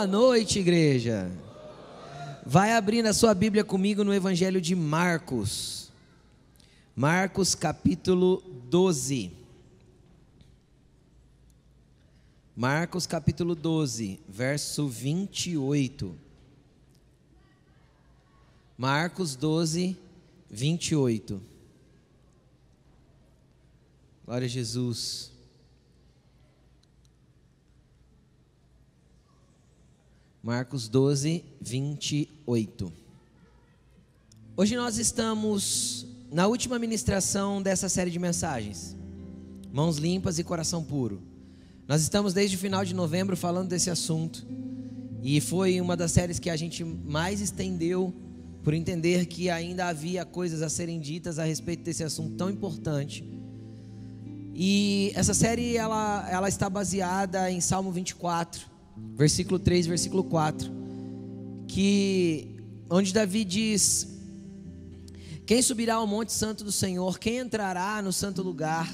[0.00, 1.30] Boa noite, igreja.
[2.46, 5.92] Vai abrindo a sua Bíblia comigo no Evangelho de Marcos.
[6.96, 9.30] Marcos capítulo 12.
[12.56, 16.16] Marcos capítulo 12, verso 28.
[18.78, 19.98] Marcos 12,
[20.50, 21.42] 28.
[24.24, 25.29] Glória a Jesus.
[30.42, 32.90] Marcos 12, 28.
[34.56, 38.96] Hoje nós estamos na última ministração dessa série de mensagens.
[39.70, 41.20] Mãos limpas e coração puro.
[41.86, 44.46] Nós estamos desde o final de novembro falando desse assunto.
[45.22, 48.14] E foi uma das séries que a gente mais estendeu
[48.62, 53.22] por entender que ainda havia coisas a serem ditas a respeito desse assunto tão importante.
[54.54, 58.70] E essa série ela, ela está baseada em Salmo 24
[59.14, 60.70] versículo 3, versículo 4,
[61.68, 62.56] que
[62.88, 64.08] onde Davi diz:
[65.44, 67.18] Quem subirá ao monte santo do Senhor?
[67.18, 68.88] Quem entrará no santo lugar?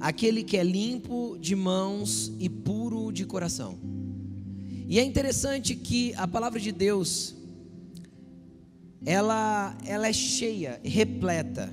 [0.00, 3.78] Aquele que é limpo de mãos e puro de coração.
[4.88, 7.34] E é interessante que a palavra de Deus
[9.06, 11.72] ela ela é cheia, repleta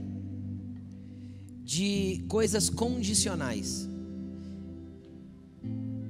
[1.63, 3.88] de coisas condicionais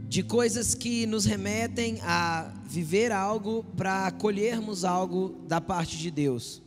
[0.09, 6.63] de coisas que nos remetem a viver algo para colhermos algo da parte de Deus.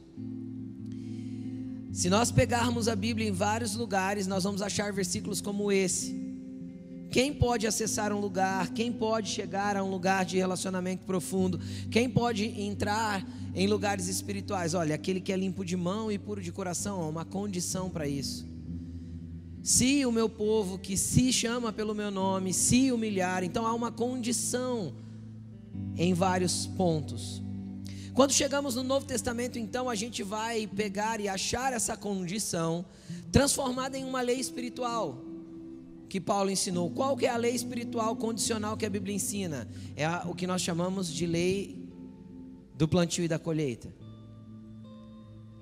[1.92, 6.22] Se nós pegarmos a Bíblia em vários lugares, nós vamos achar versículos como esse.
[7.10, 8.70] Quem pode acessar um lugar?
[8.70, 11.58] Quem pode chegar a um lugar de relacionamento profundo?
[11.90, 14.72] Quem pode entrar em lugares espirituais?
[14.72, 18.06] Olha, aquele que é limpo de mão e puro de coração, há uma condição para
[18.06, 18.51] isso.
[19.62, 23.92] Se o meu povo que se chama pelo meu nome se humilhar, então há uma
[23.92, 24.92] condição
[25.96, 27.40] em vários pontos.
[28.12, 32.84] Quando chegamos no Novo Testamento, então a gente vai pegar e achar essa condição
[33.30, 35.22] transformada em uma lei espiritual
[36.08, 36.90] que Paulo ensinou.
[36.90, 39.68] Qual que é a lei espiritual condicional que a Bíblia ensina?
[39.96, 41.88] É o que nós chamamos de lei
[42.76, 43.94] do plantio e da colheita.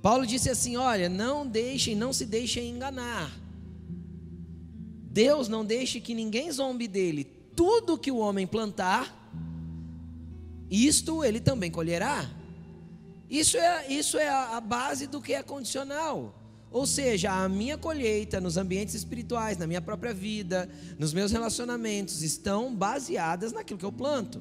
[0.00, 3.30] Paulo disse assim: "Olha, não deixem, não se deixem enganar.
[5.10, 7.24] Deus não deixe que ninguém zombe dele.
[7.56, 9.12] Tudo que o homem plantar,
[10.70, 12.30] isto ele também colherá.
[13.28, 16.34] Isso é, isso é a base do que é condicional.
[16.70, 22.22] Ou seja, a minha colheita nos ambientes espirituais, na minha própria vida, nos meus relacionamentos,
[22.22, 24.40] estão baseadas naquilo que eu planto.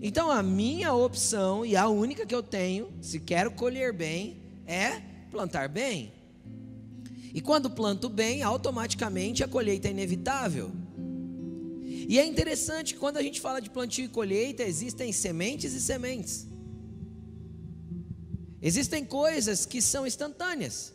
[0.00, 5.02] Então, a minha opção, e a única que eu tenho, se quero colher bem, é
[5.30, 6.12] plantar bem.
[7.32, 10.70] E quando planto bem, automaticamente a colheita é inevitável.
[12.08, 15.80] E é interessante que quando a gente fala de plantio e colheita, existem sementes e
[15.80, 16.46] sementes.
[18.60, 20.92] Existem coisas que são instantâneas.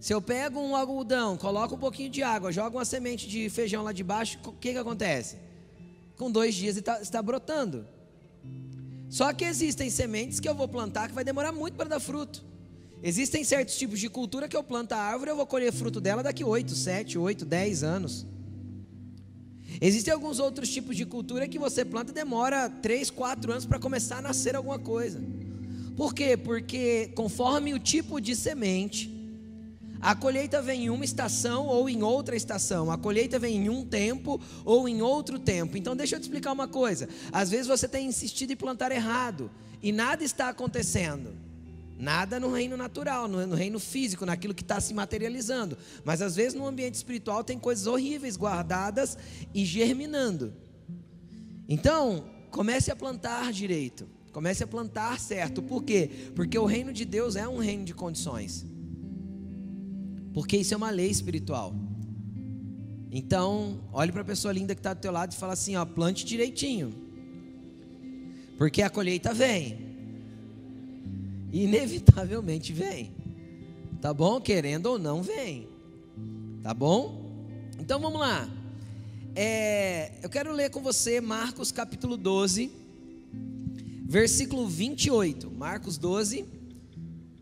[0.00, 3.82] Se eu pego um algodão, coloco um pouquinho de água, jogo uma semente de feijão
[3.82, 5.36] lá de baixo, o que, que acontece?
[6.16, 7.86] Com dois dias está, está brotando.
[9.10, 12.42] Só que existem sementes que eu vou plantar que vai demorar muito para dar fruto.
[13.02, 16.22] Existem certos tipos de cultura que eu planto a árvore eu vou colher fruto dela
[16.22, 18.26] daqui 8, 7, 8, 10 anos.
[19.80, 23.78] Existem alguns outros tipos de cultura que você planta e demora 3, 4 anos para
[23.78, 25.22] começar a nascer alguma coisa.
[25.96, 26.36] Por quê?
[26.36, 29.10] Porque conforme o tipo de semente,
[30.00, 32.90] a colheita vem em uma estação ou em outra estação.
[32.90, 35.76] A colheita vem em um tempo ou em outro tempo.
[35.76, 37.08] Então deixa eu te explicar uma coisa.
[37.32, 39.50] Às vezes você tem insistido em plantar errado
[39.82, 41.32] e nada está acontecendo.
[42.00, 45.76] Nada no reino natural, no reino físico, naquilo que está se materializando.
[46.02, 49.18] Mas às vezes no ambiente espiritual tem coisas horríveis guardadas
[49.52, 50.54] e germinando.
[51.68, 54.08] Então, comece a plantar direito.
[54.32, 55.60] Comece a plantar certo.
[55.60, 56.10] Por quê?
[56.34, 58.64] Porque o reino de Deus é um reino de condições.
[60.32, 61.74] Porque isso é uma lei espiritual.
[63.12, 65.84] Então, olhe para a pessoa linda que está do teu lado e fala assim: ó,
[65.84, 66.94] plante direitinho.
[68.56, 69.89] Porque a colheita vem
[71.52, 73.12] inevitavelmente vem.
[74.00, 74.40] Tá bom?
[74.40, 75.68] Querendo ou não, vem.
[76.62, 77.30] Tá bom?
[77.78, 78.48] Então vamos lá.
[79.34, 82.70] É, eu quero ler com você Marcos capítulo 12,
[84.06, 85.50] versículo 28.
[85.50, 86.44] Marcos 12,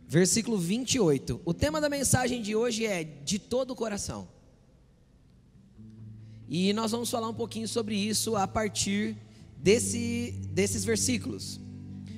[0.06, 1.40] versículo 28.
[1.44, 4.28] O tema da mensagem de hoje é de todo o coração.
[6.49, 9.16] E nós vamos falar um pouquinho sobre isso a partir
[9.56, 11.60] desse, desses versículos.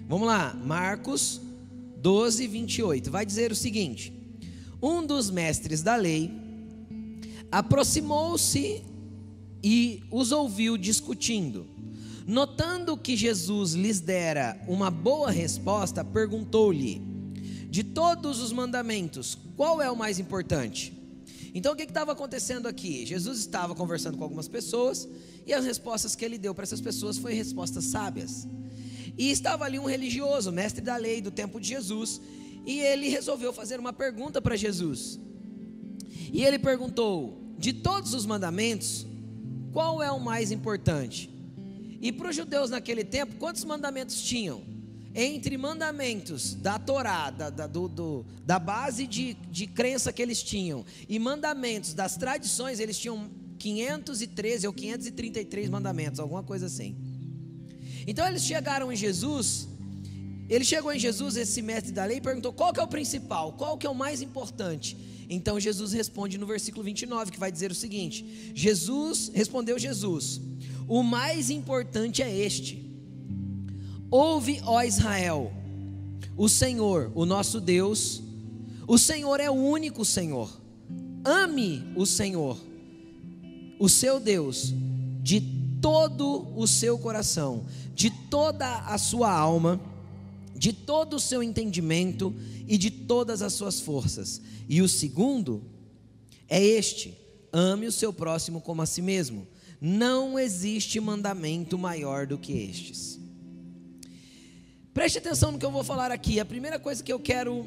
[0.08, 1.40] Vamos lá, Marcos
[2.00, 4.12] 12, 28, vai dizer o seguinte:
[4.82, 6.30] Um dos mestres da lei
[7.52, 8.82] aproximou-se
[9.62, 11.66] e os ouviu discutindo.
[12.26, 17.02] Notando que Jesus lhes dera uma boa resposta, perguntou-lhe:
[17.68, 20.96] De todos os mandamentos, qual é o mais importante?
[21.52, 23.04] Então o que estava acontecendo aqui?
[23.04, 25.08] Jesus estava conversando com algumas pessoas
[25.46, 28.46] e as respostas que ele deu para essas pessoas foram respostas sábias.
[29.16, 32.20] E estava ali um religioso, mestre da lei do tempo de Jesus,
[32.66, 35.18] e ele resolveu fazer uma pergunta para Jesus.
[36.32, 39.06] E ele perguntou: De todos os mandamentos,
[39.72, 41.30] qual é o mais importante?
[42.00, 44.62] E para os judeus naquele tempo, quantos mandamentos tinham?
[45.14, 50.42] Entre mandamentos da Torá, da, da, do, do, da base de, de crença que eles
[50.42, 53.28] tinham, e mandamentos das tradições, eles tinham
[53.58, 56.96] 513 ou 533 mandamentos, alguma coisa assim.
[58.06, 59.68] Então eles chegaram em Jesus,
[60.48, 63.52] ele chegou em Jesus, esse mestre da lei, e perguntou: qual que é o principal,
[63.52, 64.96] qual que é o mais importante?
[65.28, 70.40] Então Jesus responde no versículo 29, que vai dizer o seguinte: Jesus, respondeu Jesus,
[70.88, 72.90] o mais importante é este
[74.10, 75.52] Ouve, ó Israel,
[76.36, 78.20] o Senhor, o nosso Deus,
[78.88, 80.50] o Senhor é o único Senhor.
[81.24, 82.58] Ame o Senhor,
[83.78, 84.74] o seu Deus,
[85.22, 85.40] de
[85.80, 87.64] todo o seu coração,
[88.00, 89.78] de toda a sua alma,
[90.56, 92.34] de todo o seu entendimento
[92.66, 94.40] e de todas as suas forças.
[94.66, 95.62] E o segundo
[96.48, 97.14] é este:
[97.52, 99.46] ame o seu próximo como a si mesmo.
[99.78, 103.20] Não existe mandamento maior do que estes.
[104.94, 106.40] Preste atenção no que eu vou falar aqui.
[106.40, 107.66] A primeira coisa que eu quero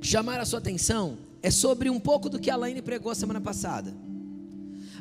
[0.00, 3.92] chamar a sua atenção é sobre um pouco do que a Laine pregou semana passada.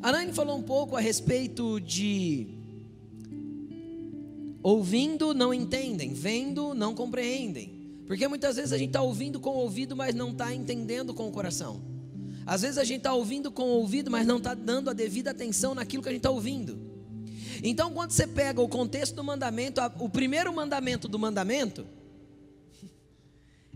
[0.01, 2.54] A Laine falou um pouco a respeito de
[4.65, 8.01] ouvindo não entendem, vendo não compreendem.
[8.07, 11.27] Porque muitas vezes a gente está ouvindo com o ouvido, mas não está entendendo com
[11.27, 11.83] o coração.
[12.47, 15.29] Às vezes a gente está ouvindo com o ouvido, mas não está dando a devida
[15.29, 16.79] atenção naquilo que a gente está ouvindo.
[17.63, 21.85] Então, quando você pega o contexto do mandamento, o primeiro mandamento do mandamento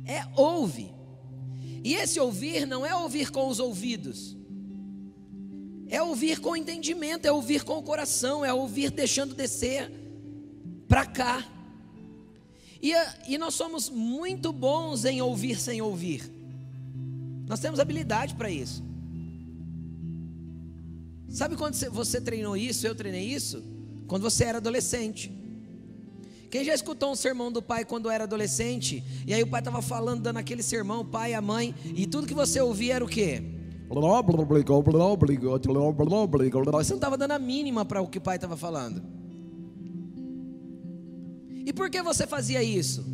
[0.08, 0.92] é ouve.
[1.84, 4.36] E esse ouvir não é ouvir com os ouvidos,
[5.88, 9.99] é ouvir com entendimento, é ouvir com o coração, é ouvir deixando descer
[10.90, 11.46] para cá.
[12.82, 12.92] E,
[13.28, 16.24] e nós somos muito bons em ouvir sem ouvir,
[17.48, 18.84] nós temos habilidade para isso.
[21.30, 23.64] Sabe quando você treinou isso, eu treinei isso?
[24.08, 25.32] Quando você era adolescente.
[26.50, 29.04] Quem já escutou um sermão do pai quando era adolescente?
[29.28, 32.26] E aí o pai estava falando, dando aquele sermão, o pai, a mãe, e tudo
[32.26, 33.44] que você ouvia era o quê?
[36.84, 39.19] Você não estava dando a mínima para o que o pai estava falando.
[41.70, 43.06] E por que você fazia isso?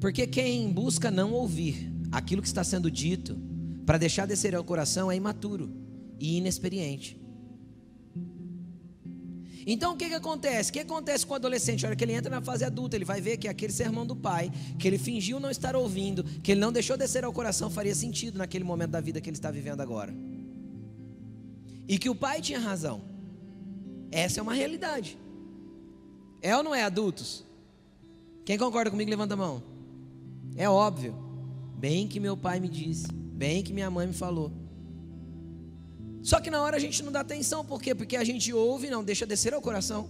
[0.00, 3.36] Porque quem busca não ouvir aquilo que está sendo dito,
[3.84, 5.68] para deixar descer ao coração, é imaturo
[6.20, 7.20] e inexperiente.
[9.66, 10.70] Então o que, que acontece?
[10.70, 11.84] O que acontece com o adolescente?
[11.84, 14.14] A hora que ele entra na fase adulta, ele vai ver que aquele sermão do
[14.14, 17.96] pai, que ele fingiu não estar ouvindo, que ele não deixou descer ao coração, faria
[17.96, 20.14] sentido naquele momento da vida que ele está vivendo agora.
[21.88, 23.02] E que o pai tinha razão.
[24.12, 25.18] Essa é uma realidade.
[26.44, 27.42] É ou não é, adultos?
[28.44, 29.62] Quem concorda comigo, levanta a mão.
[30.54, 31.16] É óbvio.
[31.74, 34.52] Bem que meu pai me disse, bem que minha mãe me falou.
[36.22, 37.94] Só que na hora a gente não dá atenção, por quê?
[37.94, 40.06] Porque a gente ouve e não deixa descer ao coração.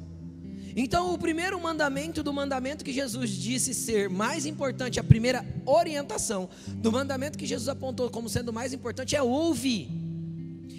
[0.75, 6.49] Então, o primeiro mandamento do mandamento que Jesus disse ser mais importante, a primeira orientação
[6.69, 10.04] do mandamento que Jesus apontou como sendo mais importante é ouvir.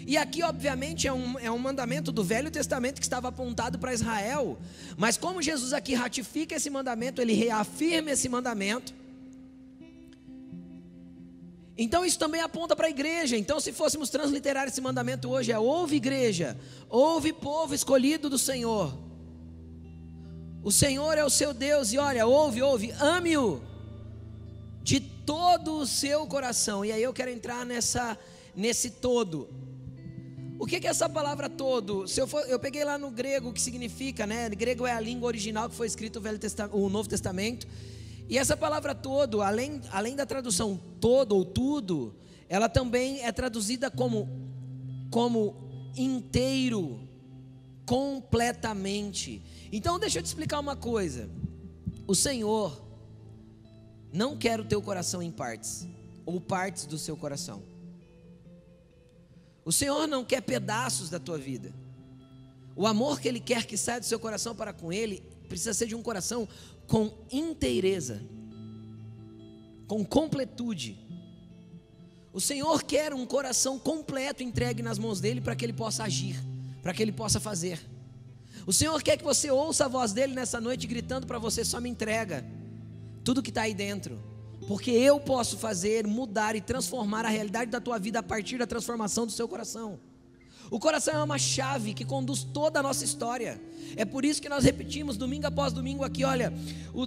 [0.06, 3.94] E aqui, obviamente, é um, é um mandamento do Velho Testamento que estava apontado para
[3.94, 4.58] Israel,
[4.98, 8.94] mas como Jesus aqui ratifica esse mandamento, ele reafirma esse mandamento
[11.78, 13.36] então isso também aponta para a igreja.
[13.36, 16.58] Então, se fôssemos transliterar esse mandamento hoje, é ouve igreja,
[16.90, 18.98] ouve povo escolhido do Senhor.
[20.64, 23.62] O Senhor é o seu Deus, e olha, ouve, ouve, ame-o
[24.82, 26.86] de todo o seu coração.
[26.86, 28.18] E aí eu quero entrar nessa,
[28.56, 29.50] nesse todo.
[30.58, 32.08] O que, é essa palavra todo?
[32.08, 34.48] Se eu, for, eu peguei lá no grego que significa, né?
[34.48, 37.68] O grego é a língua original que foi escrito o, Velho Testamento, o Novo Testamento.
[38.30, 42.16] E essa palavra todo, além, além da tradução todo ou tudo,
[42.48, 44.30] ela também é traduzida como,
[45.12, 45.56] como
[45.96, 47.00] inteiro,
[47.86, 49.42] completamente.
[49.72, 51.30] Então deixa eu te explicar uma coisa.
[52.08, 52.82] O Senhor
[54.12, 55.86] não quer o teu coração em partes,
[56.26, 57.75] ou partes do seu coração.
[59.66, 61.74] O Senhor não quer pedaços da tua vida.
[62.76, 65.88] O amor que Ele quer que saia do seu coração para com Ele precisa ser
[65.88, 66.48] de um coração
[66.88, 68.22] com inteireza,
[69.88, 71.00] com completude.
[72.32, 76.36] O Senhor quer um coração completo entregue nas mãos dele para que ele possa agir,
[76.84, 77.80] para que ele possa fazer.
[78.68, 81.80] O Senhor quer que você ouça a voz dele nessa noite gritando para você: só
[81.80, 82.46] me entrega
[83.24, 84.22] tudo que está aí dentro,
[84.68, 88.66] porque eu posso fazer, mudar e transformar a realidade da tua vida a partir da
[88.66, 90.00] transformação do seu coração.
[90.72, 93.62] O coração é uma chave que conduz toda a nossa história.
[93.96, 96.52] É por isso que nós repetimos domingo após domingo aqui, olha,
[96.94, 97.04] o,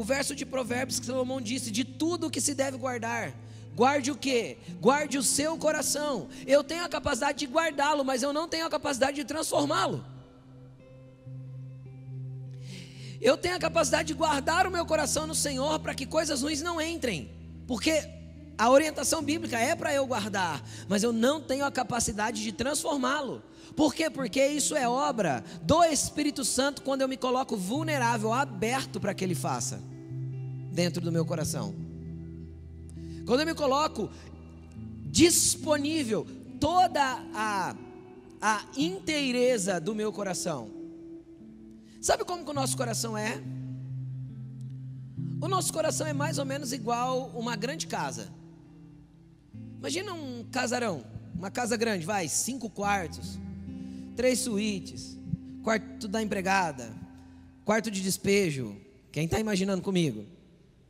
[0.00, 3.32] o verso de Provérbios que Salomão disse: de tudo que se deve guardar.
[3.76, 4.56] Guarde o que?
[4.80, 6.28] Guarde o seu coração.
[6.46, 10.02] Eu tenho a capacidade de guardá-lo, mas eu não tenho a capacidade de transformá-lo.
[13.20, 16.62] Eu tenho a capacidade de guardar o meu coração no Senhor para que coisas ruins
[16.62, 17.30] não entrem,
[17.66, 18.08] porque
[18.58, 23.42] a orientação bíblica é para eu guardar, mas eu não tenho a capacidade de transformá-lo.
[23.74, 24.08] Por quê?
[24.08, 29.24] Porque isso é obra do Espírito Santo quando eu me coloco vulnerável, aberto para que
[29.24, 29.80] ele faça
[30.72, 31.74] dentro do meu coração.
[33.26, 34.08] Quando eu me coloco
[35.10, 36.26] disponível
[36.60, 37.74] toda a
[38.40, 40.75] a inteireza do meu coração
[42.06, 43.42] Sabe como que o nosso coração é?
[45.40, 48.28] O nosso coração é mais ou menos igual uma grande casa.
[49.76, 53.40] Imagina um casarão, uma casa grande, vai, cinco quartos,
[54.14, 55.18] três suítes,
[55.64, 56.94] quarto da empregada,
[57.64, 58.80] quarto de despejo.
[59.10, 60.24] Quem está imaginando comigo?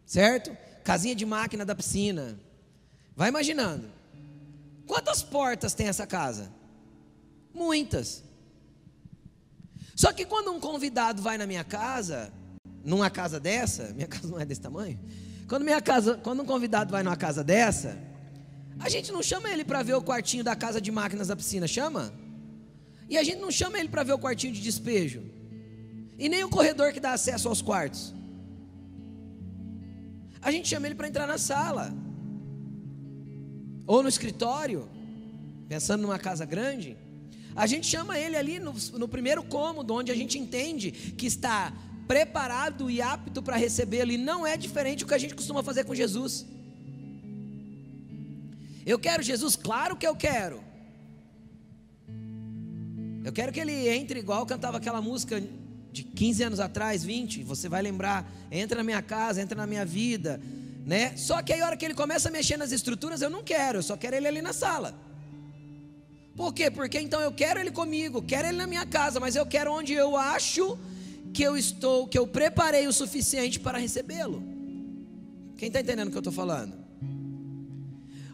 [0.04, 0.54] Certo?
[0.84, 2.38] Casinha de máquina da piscina.
[3.16, 3.90] Vai imaginando.
[4.86, 6.52] Quantas portas tem essa casa?
[7.54, 8.22] Muitas.
[9.96, 12.30] Só que quando um convidado vai na minha casa,
[12.84, 15.00] numa casa dessa, minha casa não é desse tamanho.
[15.48, 17.98] Quando minha casa, quando um convidado vai numa casa dessa,
[18.78, 21.66] a gente não chama ele para ver o quartinho da casa de máquinas da piscina,
[21.66, 22.12] chama?
[23.08, 25.22] E a gente não chama ele para ver o quartinho de despejo.
[26.18, 28.14] E nem o corredor que dá acesso aos quartos.
[30.42, 31.94] A gente chama ele para entrar na sala.
[33.86, 34.88] Ou no escritório,
[35.68, 36.98] pensando numa casa grande.
[37.56, 41.72] A gente chama ele ali no, no primeiro cômodo, onde a gente entende que está
[42.06, 45.84] preparado e apto para recebê-lo, e não é diferente do que a gente costuma fazer
[45.84, 46.46] com Jesus.
[48.84, 50.62] Eu quero Jesus, claro que eu quero.
[53.24, 55.42] Eu quero que ele entre igual cantava aquela música
[55.90, 59.84] de 15 anos atrás, 20, você vai lembrar, entra na minha casa, entra na minha
[59.84, 60.40] vida,
[60.84, 61.16] né?
[61.16, 63.78] Só que aí a hora que ele começa a mexer nas estruturas, eu não quero,
[63.78, 65.05] eu só quero ele ali na sala.
[66.36, 66.70] Por quê?
[66.70, 69.94] Porque então eu quero ele comigo, quero ele na minha casa, mas eu quero onde
[69.94, 70.78] eu acho
[71.32, 74.42] que eu estou, que eu preparei o suficiente para recebê-lo.
[75.56, 76.74] Quem está entendendo o que eu estou falando?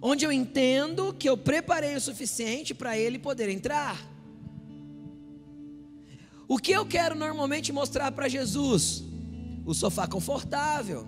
[0.01, 3.97] Onde eu entendo que eu preparei o suficiente para ele poder entrar.
[6.49, 9.05] O que eu quero normalmente mostrar para Jesus?
[9.65, 11.07] O sofá confortável,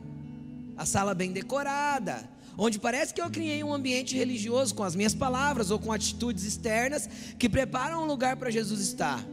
[0.76, 5.14] a sala bem decorada, onde parece que eu criei um ambiente religioso com as minhas
[5.14, 7.08] palavras ou com atitudes externas
[7.38, 9.24] que preparam um lugar para Jesus estar.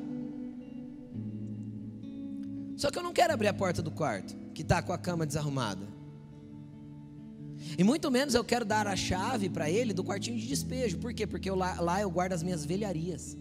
[2.77, 5.25] Só que eu não quero abrir a porta do quarto, que está com a cama
[5.25, 5.87] desarrumada.
[7.77, 10.97] E muito menos eu quero dar a chave para ele do quartinho de despejo.
[10.97, 11.27] Por quê?
[11.27, 13.37] Porque eu, lá, lá eu guardo as minhas velharias.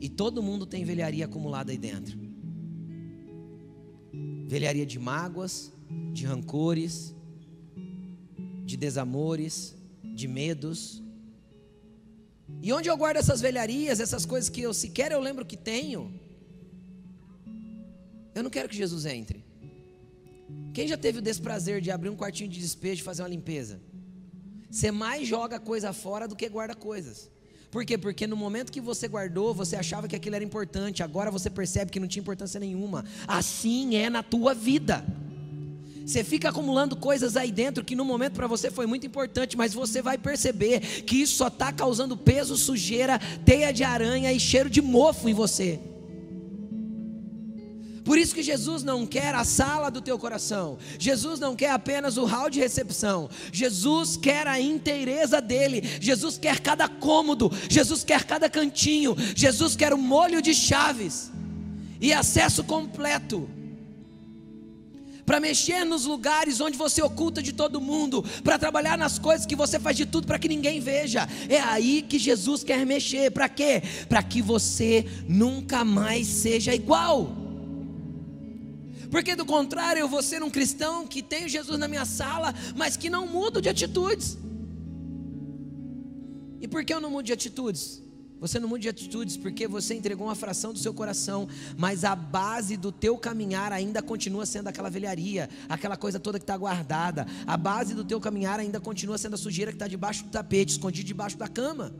[0.00, 2.18] E todo mundo tem velharia acumulada aí dentro.
[4.48, 5.72] Velharia de mágoas,
[6.12, 7.14] de rancores,
[8.64, 11.02] de desamores, de medos.
[12.62, 16.12] E onde eu guardo essas velharias, essas coisas que eu sequer eu lembro que tenho,
[18.34, 19.44] eu não quero que Jesus entre.
[20.72, 23.80] Quem já teve o desprazer de abrir um quartinho de despejo e fazer uma limpeza?
[24.70, 27.30] Você mais joga coisa fora do que guarda coisas.
[27.70, 27.96] Por quê?
[27.96, 31.90] Porque no momento que você guardou, você achava que aquilo era importante, agora você percebe
[31.90, 33.04] que não tinha importância nenhuma.
[33.26, 35.04] Assim é na tua vida.
[36.04, 39.72] Você fica acumulando coisas aí dentro que no momento para você foi muito importante, mas
[39.72, 44.68] você vai perceber que isso só está causando peso, sujeira, teia de aranha e cheiro
[44.68, 45.80] de mofo em você.
[48.04, 50.76] Por isso que Jesus não quer a sala do teu coração.
[50.98, 53.30] Jesus não quer apenas o hall de recepção.
[53.52, 55.82] Jesus quer a inteireza dele.
[56.00, 57.50] Jesus quer cada cômodo.
[57.68, 59.16] Jesus quer cada cantinho.
[59.36, 61.30] Jesus quer o molho de chaves
[62.00, 63.48] e acesso completo
[65.24, 69.56] para mexer nos lugares onde você oculta de todo mundo, para trabalhar nas coisas que
[69.56, 71.28] você faz de tudo para que ninguém veja.
[71.48, 73.30] É aí que Jesus quer mexer.
[73.30, 73.82] Para quê?
[74.08, 77.42] Para que você nunca mais seja igual.
[79.10, 82.96] Porque do contrário, eu vou ser um cristão que tem Jesus na minha sala, mas
[82.96, 84.38] que não mudo de atitudes.
[86.60, 88.02] E por que eu não mudo de atitudes?
[88.42, 92.16] Você não muda de atitudes porque você entregou uma fração do seu coração, mas a
[92.16, 97.24] base do teu caminhar ainda continua sendo aquela velharia, aquela coisa toda que está guardada.
[97.46, 100.72] A base do teu caminhar ainda continua sendo a sujeira que está debaixo do tapete,
[100.72, 101.94] escondido debaixo da cama.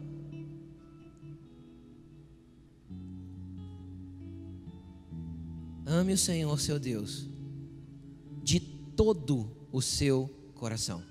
[5.87, 7.29] Ame o Senhor seu Deus
[8.43, 11.05] de todo o seu coração.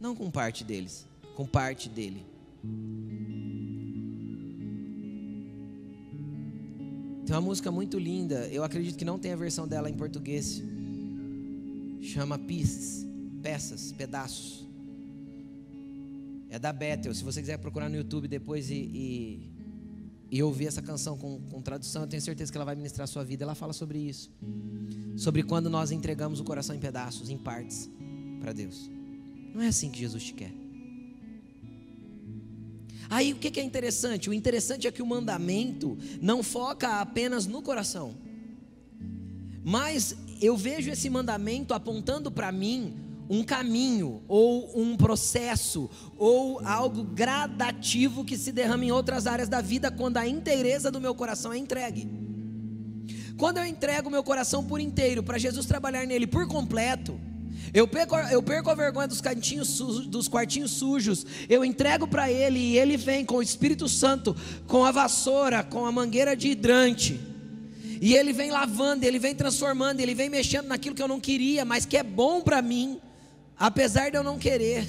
[0.00, 2.24] Não com parte deles, com parte dele.
[7.30, 10.60] Tem uma música muito linda, eu acredito que não tem a versão dela em português.
[12.02, 13.06] Chama Pieces,
[13.40, 14.66] peças, pedaços.
[16.48, 17.14] É da Bethel.
[17.14, 19.50] Se você quiser procurar no YouTube depois e, e,
[20.28, 23.06] e ouvir essa canção com, com, tradução, eu tenho certeza que ela vai ministrar a
[23.06, 23.44] sua vida.
[23.44, 24.28] Ela fala sobre isso.
[25.16, 27.88] Sobre quando nós entregamos o coração em pedaços, em partes,
[28.40, 28.90] para Deus.
[29.54, 30.52] Não é assim que Jesus te quer.
[33.10, 34.30] Aí o que é interessante?
[34.30, 38.14] O interessante é que o mandamento não foca apenas no coração,
[39.64, 42.94] mas eu vejo esse mandamento apontando para mim
[43.28, 45.88] um caminho, ou um processo,
[46.18, 51.00] ou algo gradativo que se derrama em outras áreas da vida quando a inteireza do
[51.00, 52.08] meu coração é entregue.
[53.36, 57.20] Quando eu entrego meu coração por inteiro para Jesus trabalhar nele por completo,
[57.72, 61.24] eu perco, eu perco a vergonha dos, cantinhos sujos, dos quartinhos sujos.
[61.48, 64.36] Eu entrego para Ele e Ele vem com o Espírito Santo,
[64.66, 67.20] com a vassoura, com a mangueira de hidrante.
[68.00, 71.64] E Ele vem lavando, Ele vem transformando, Ele vem mexendo naquilo que eu não queria,
[71.64, 73.00] mas que é bom para mim,
[73.56, 74.86] apesar de eu não querer.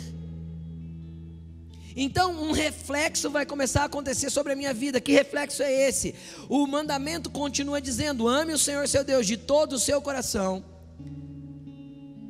[1.96, 5.02] Então, um reflexo vai começar a acontecer sobre a minha vida.
[5.02, 6.16] Que reflexo é esse?
[6.50, 10.64] O mandamento continua dizendo: ame o Senhor seu Deus de todo o seu coração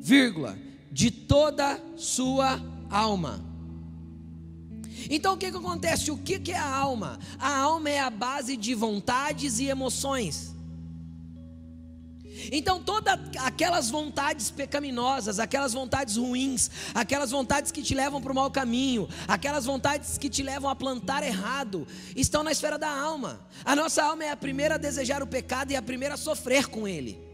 [0.01, 0.57] vírgula,
[0.91, 3.45] de toda sua alma.
[5.09, 6.11] Então o que, que acontece?
[6.11, 7.19] O que, que é a alma?
[7.39, 10.51] A alma é a base de vontades e emoções.
[12.51, 18.35] Então, todas aquelas vontades pecaminosas, aquelas vontades ruins, aquelas vontades que te levam para o
[18.35, 21.85] mau caminho, aquelas vontades que te levam a plantar errado,
[22.15, 23.45] estão na esfera da alma.
[23.63, 26.67] A nossa alma é a primeira a desejar o pecado e a primeira a sofrer
[26.67, 27.30] com ele.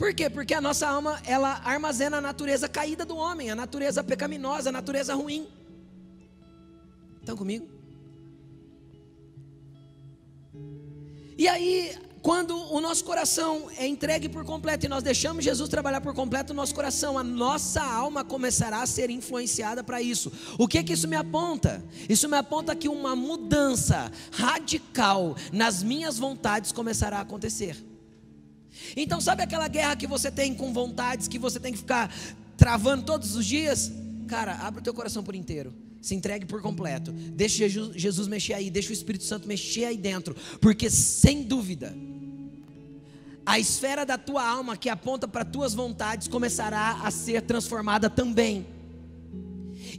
[0.00, 0.30] Por quê?
[0.30, 4.72] Porque a nossa alma, ela armazena a natureza caída do homem, a natureza pecaminosa, a
[4.72, 5.46] natureza ruim.
[7.20, 7.68] Estão comigo?
[11.36, 16.00] E aí, quando o nosso coração é entregue por completo e nós deixamos Jesus trabalhar
[16.00, 20.32] por completo o nosso coração, a nossa alma começará a ser influenciada para isso.
[20.58, 21.84] O que que isso me aponta?
[22.08, 27.89] Isso me aponta que uma mudança radical nas minhas vontades começará a acontecer.
[28.96, 32.12] Então, sabe aquela guerra que você tem com vontades, que você tem que ficar
[32.56, 33.92] travando todos os dias?
[34.26, 35.72] Cara, abre o teu coração por inteiro.
[36.00, 37.12] Se entregue por completo.
[37.12, 41.94] Deixa Jesus mexer aí, deixa o Espírito Santo mexer aí dentro, porque sem dúvida,
[43.44, 48.66] a esfera da tua alma que aponta para tuas vontades começará a ser transformada também.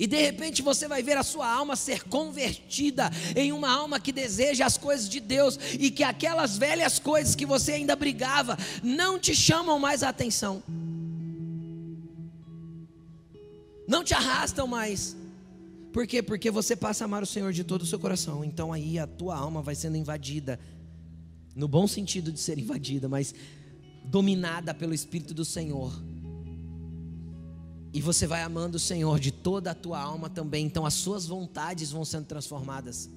[0.01, 4.11] E de repente você vai ver a sua alma ser convertida em uma alma que
[4.11, 9.19] deseja as coisas de Deus e que aquelas velhas coisas que você ainda brigava não
[9.19, 10.63] te chamam mais a atenção.
[13.87, 15.15] Não te arrastam mais.
[15.93, 16.23] Por quê?
[16.23, 18.43] Porque você passa a amar o Senhor de todo o seu coração.
[18.43, 20.59] Então aí a tua alma vai sendo invadida,
[21.55, 23.35] no bom sentido de ser invadida, mas
[24.03, 25.93] dominada pelo Espírito do Senhor.
[27.93, 31.25] E você vai amando o Senhor de toda a tua alma também, então as suas
[31.25, 33.09] vontades vão sendo transformadas.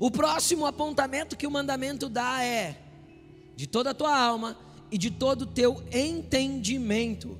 [0.00, 2.80] O próximo apontamento que o mandamento dá é
[3.56, 4.56] de toda a tua alma
[4.90, 7.36] e de todo o teu entendimento.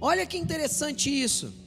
[0.00, 1.61] Olha que interessante isso.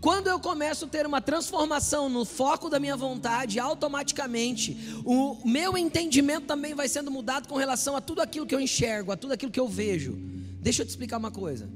[0.00, 5.76] Quando eu começo a ter uma transformação no foco da minha vontade, automaticamente o meu
[5.76, 9.32] entendimento também vai sendo mudado com relação a tudo aquilo que eu enxergo, a tudo
[9.32, 10.16] aquilo que eu vejo.
[10.60, 11.68] Deixa eu te explicar uma coisa.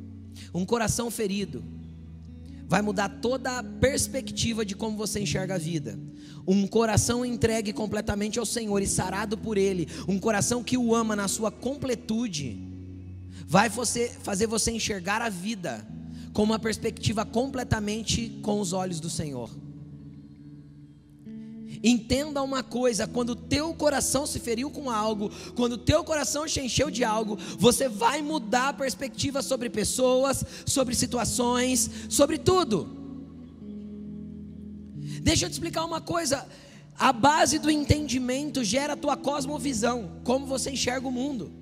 [0.55, 1.65] Um coração ferido
[2.69, 5.99] vai mudar toda a perspectiva de como você enxerga a vida.
[6.47, 11.17] Um coração entregue completamente ao Senhor e sarado por Ele, um coração que o ama
[11.17, 12.59] na sua completude,
[13.47, 15.87] vai você, fazer você enxergar a vida
[16.33, 19.51] com uma perspectiva completamente com os olhos do Senhor.
[21.83, 26.91] Entenda uma coisa: quando teu coração se feriu com algo, quando teu coração se encheu
[26.91, 32.99] de algo, você vai mudar a perspectiva sobre pessoas, sobre situações, sobre tudo.
[35.23, 36.47] Deixa eu te explicar uma coisa:
[36.97, 41.62] a base do entendimento gera a tua cosmovisão, como você enxerga o mundo.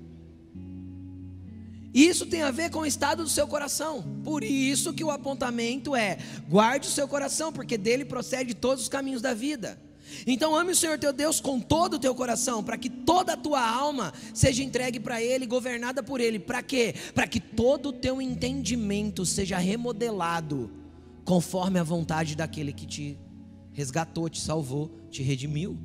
[1.93, 4.03] Isso tem a ver com o estado do seu coração.
[4.23, 6.17] Por isso que o apontamento é:
[6.49, 9.77] guarde o seu coração, porque dele procede todos os caminhos da vida.
[10.25, 13.37] Então ame o Senhor teu Deus com todo o teu coração, para que toda a
[13.37, 16.39] tua alma seja entregue para Ele, governada por Ele.
[16.39, 16.93] Para quê?
[17.13, 20.71] Para que todo o teu entendimento seja remodelado
[21.23, 23.17] conforme a vontade daquele que te
[23.71, 25.77] resgatou, te salvou, te redimiu.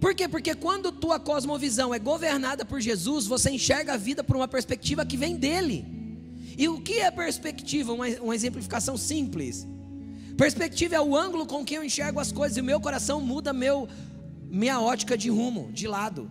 [0.00, 0.28] Por quê?
[0.28, 5.04] Porque quando tua cosmovisão é governada por Jesus, você enxerga a vida por uma perspectiva
[5.04, 5.84] que vem dele.
[6.56, 7.92] E o que é perspectiva?
[7.92, 9.66] Uma, uma exemplificação simples.
[10.36, 13.52] Perspectiva é o ângulo com que eu enxergo as coisas e o meu coração muda
[13.52, 13.88] meu,
[14.48, 16.30] minha ótica de rumo, de lado.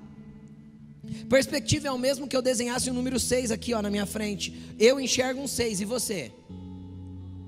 [1.30, 4.74] Perspectiva é o mesmo que eu desenhasse o número 6 aqui ó, na minha frente.
[4.80, 6.32] Eu enxergo um 6 e você?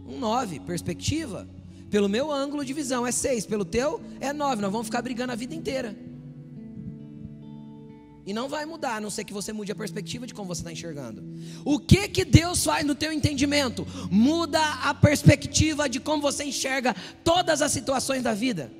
[0.05, 0.59] Um 9.
[0.61, 1.47] Perspectiva.
[1.89, 4.61] Pelo meu ângulo de visão é 6, pelo teu é 9.
[4.61, 5.95] Nós vamos ficar brigando a vida inteira.
[8.25, 10.61] E não vai mudar, a não ser que você mude a perspectiva de como você
[10.61, 11.23] está enxergando.
[11.65, 13.87] O que que Deus faz no teu entendimento?
[14.11, 18.71] Muda a perspectiva de como você enxerga todas as situações da vida.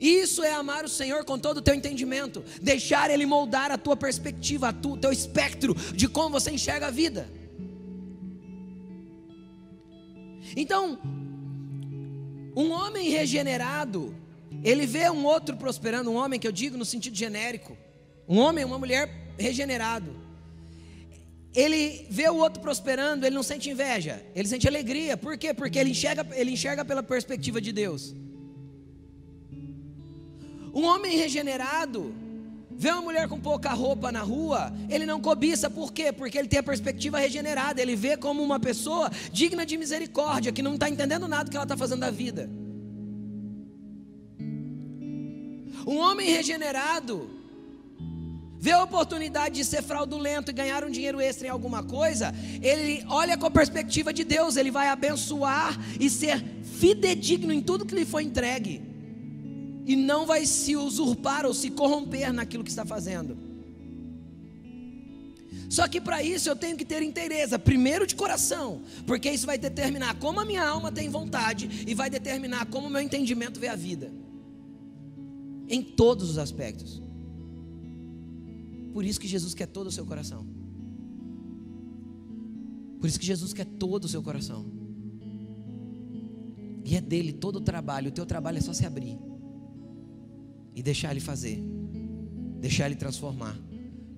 [0.00, 3.96] Isso é amar o Senhor com todo o teu entendimento, deixar Ele moldar a tua
[3.96, 7.28] perspectiva, o teu espectro de como você enxerga a vida.
[10.54, 10.98] Então,
[12.54, 14.14] um homem regenerado,
[14.62, 17.76] ele vê um outro prosperando, um homem que eu digo no sentido genérico,
[18.28, 20.14] um homem, uma mulher regenerado.
[21.54, 25.16] Ele vê o outro prosperando, ele não sente inveja, ele sente alegria.
[25.16, 25.54] Por quê?
[25.54, 28.14] Porque ele enxerga, ele enxerga pela perspectiva de Deus.
[30.74, 32.14] Um homem regenerado
[32.70, 36.12] vê uma mulher com pouca roupa na rua, ele não cobiça, por quê?
[36.12, 40.60] Porque ele tem a perspectiva regenerada, ele vê como uma pessoa digna de misericórdia, que
[40.60, 42.50] não está entendendo nada do que ela está fazendo da vida.
[45.86, 47.30] Um homem regenerado
[48.58, 53.04] vê a oportunidade de ser fraudulento e ganhar um dinheiro extra em alguma coisa, ele
[53.08, 56.42] olha com a perspectiva de Deus, ele vai abençoar e ser
[56.78, 58.82] fidedigno em tudo que lhe foi entregue,
[59.84, 63.36] e não vai se usurpar ou se corromper naquilo que está fazendo.
[65.68, 69.58] Só que para isso eu tenho que ter inteireza, primeiro de coração, porque isso vai
[69.58, 73.68] determinar como a minha alma tem vontade e vai determinar como o meu entendimento vê
[73.68, 74.10] a vida,
[75.68, 77.05] em todos os aspectos
[78.96, 80.46] por isso que Jesus quer todo o seu coração.
[82.98, 84.64] Por isso que Jesus quer todo o seu coração.
[86.82, 88.08] E é dele todo o trabalho.
[88.08, 89.18] O teu trabalho é só se abrir
[90.74, 91.62] e deixar ele fazer,
[92.58, 93.54] deixar ele transformar.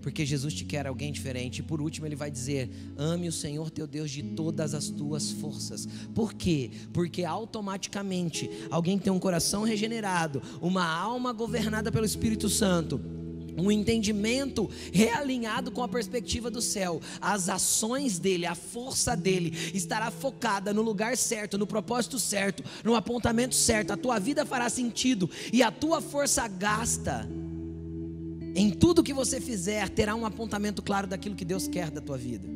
[0.01, 1.59] Porque Jesus te quer alguém diferente.
[1.59, 5.33] E por último, ele vai dizer: ame o Senhor teu Deus de todas as tuas
[5.33, 5.88] forças.
[6.14, 6.71] Por quê?
[6.93, 13.19] Porque automaticamente alguém que tem um coração regenerado, uma alma governada pelo Espírito Santo,
[13.59, 17.01] um entendimento realinhado com a perspectiva do céu.
[17.21, 22.94] As ações dele, a força dele estará focada no lugar certo, no propósito certo, no
[22.94, 23.92] apontamento certo.
[23.92, 27.29] A tua vida fará sentido e a tua força gasta
[28.55, 32.18] em tudo que você fizer terá um apontamento claro daquilo que Deus quer da tua
[32.18, 32.49] vida.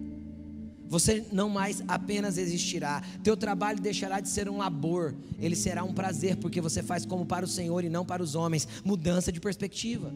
[0.88, 5.95] Você não mais apenas existirá, teu trabalho deixará de ser um labor, ele será um
[5.95, 8.69] prazer, porque você faz como para o Senhor e não para os homens.
[8.85, 10.12] Mudança de perspectiva.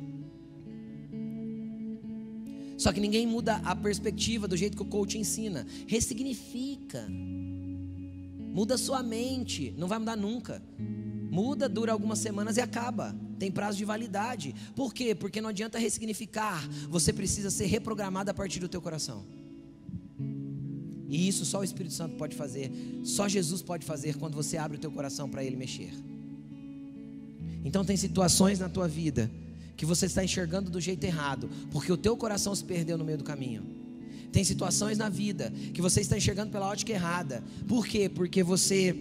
[2.76, 5.66] Só que ninguém muda a perspectiva do jeito que o coach ensina.
[5.86, 7.06] Ressignifica.
[7.08, 9.74] Muda sua mente.
[9.78, 10.62] Não vai mudar nunca.
[11.30, 13.16] Muda, dura algumas semanas e acaba.
[13.38, 14.54] Tem prazo de validade.
[14.74, 15.14] Por quê?
[15.14, 16.68] Porque não adianta ressignificar.
[16.88, 19.24] Você precisa ser reprogramado a partir do teu coração.
[21.08, 22.70] E isso só o Espírito Santo pode fazer.
[23.04, 25.92] Só Jesus pode fazer quando você abre o teu coração para Ele mexer.
[27.64, 29.30] Então tem situações na tua vida
[29.76, 33.18] que você está enxergando do jeito errado, porque o teu coração se perdeu no meio
[33.18, 33.62] do caminho.
[34.32, 37.44] Tem situações na vida que você está enxergando pela ótica errada.
[37.68, 38.08] Por quê?
[38.08, 38.94] Porque você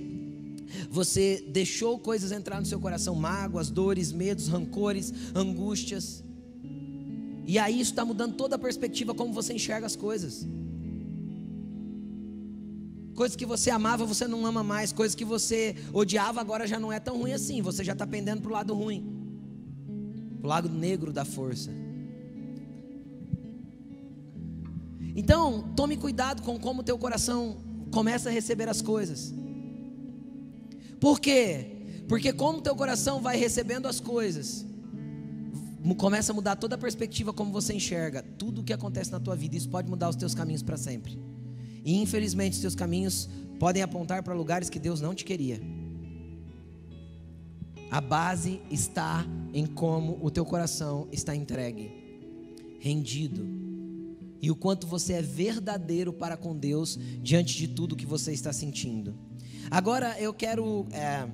[0.89, 6.23] você deixou coisas entrar no seu coração, mágoas, dores, medos, rancores, angústias.
[7.45, 10.45] E aí isso está mudando toda a perspectiva como você enxerga as coisas.
[13.13, 14.91] Coisas que você amava, você não ama mais.
[14.91, 17.61] Coisas que você odiava, agora já não é tão ruim assim.
[17.61, 19.14] Você já está pendendo para o lado ruim
[20.45, 21.71] o lago negro da força.
[25.15, 27.57] Então, tome cuidado com como teu coração
[27.91, 29.33] começa a receber as coisas.
[30.99, 31.71] Por quê?
[32.07, 34.65] Porque como teu coração vai recebendo as coisas,
[35.97, 39.35] começa a mudar toda a perspectiva como você enxerga tudo o que acontece na tua
[39.35, 39.55] vida.
[39.55, 41.17] Isso pode mudar os teus caminhos para sempre.
[41.83, 43.29] E infelizmente os teus caminhos
[43.59, 45.61] podem apontar para lugares que Deus não te queria.
[47.89, 51.91] A base está em como o teu coração está entregue,
[52.79, 53.47] rendido,
[54.41, 58.51] e o quanto você é verdadeiro para com Deus diante de tudo que você está
[58.51, 59.15] sentindo.
[59.71, 61.27] Agora eu quero é,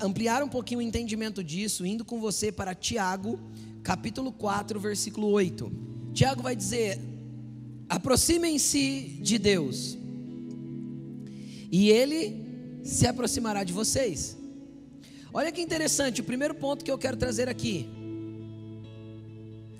[0.00, 3.38] ampliar um pouquinho o entendimento disso, indo com você para Tiago,
[3.82, 5.72] capítulo 4, versículo 8.
[6.12, 7.00] Tiago vai dizer:
[7.88, 9.96] aproximem-se de Deus,
[11.70, 14.36] e Ele se aproximará de vocês.
[15.34, 17.88] Olha que interessante, o primeiro ponto que eu quero trazer aqui.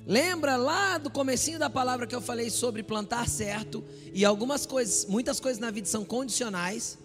[0.07, 3.85] Lembra lá do comecinho da palavra que eu falei sobre plantar certo
[4.15, 6.99] e algumas coisas, muitas coisas na vida são condicionais.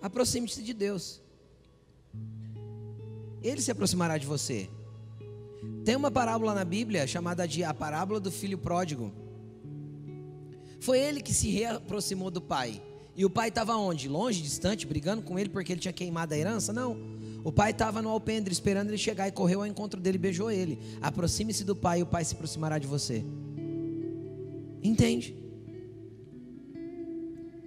[0.00, 1.20] Aproxime-se de Deus.
[3.42, 4.70] Ele se aproximará de você.
[5.84, 9.12] Tem uma parábola na Bíblia chamada de a parábola do filho pródigo.
[10.80, 12.80] Foi ele que se reaproximou do pai.
[13.14, 14.08] E o pai estava onde?
[14.08, 16.72] Longe, distante, brigando com ele porque ele tinha queimado a herança?
[16.72, 17.19] Não.
[17.42, 20.50] O pai estava no alpendre esperando ele chegar e correu ao encontro dele e beijou
[20.50, 20.78] ele.
[21.00, 23.24] Aproxime-se do pai e o pai se aproximará de você.
[24.82, 25.34] Entende?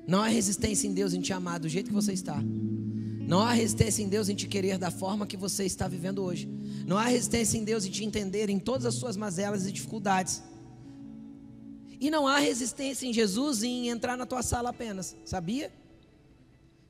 [0.08, 2.42] Não há resistência em Deus em te amar do jeito que você está.
[3.26, 6.48] Não há resistência em Deus em te querer da forma que você está vivendo hoje.
[6.86, 10.44] Não há resistência em Deus em te entender em todas as suas mazelas e dificuldades.
[12.00, 15.72] E não há resistência em Jesus em entrar na tua sala apenas, sabia?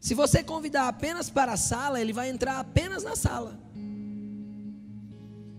[0.03, 3.57] Se você convidar apenas para a sala, ele vai entrar apenas na sala.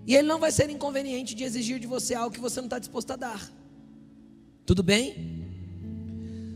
[0.07, 2.79] E ele não vai ser inconveniente de exigir de você algo que você não está
[2.79, 3.51] disposto a dar.
[4.67, 5.47] Tudo bem?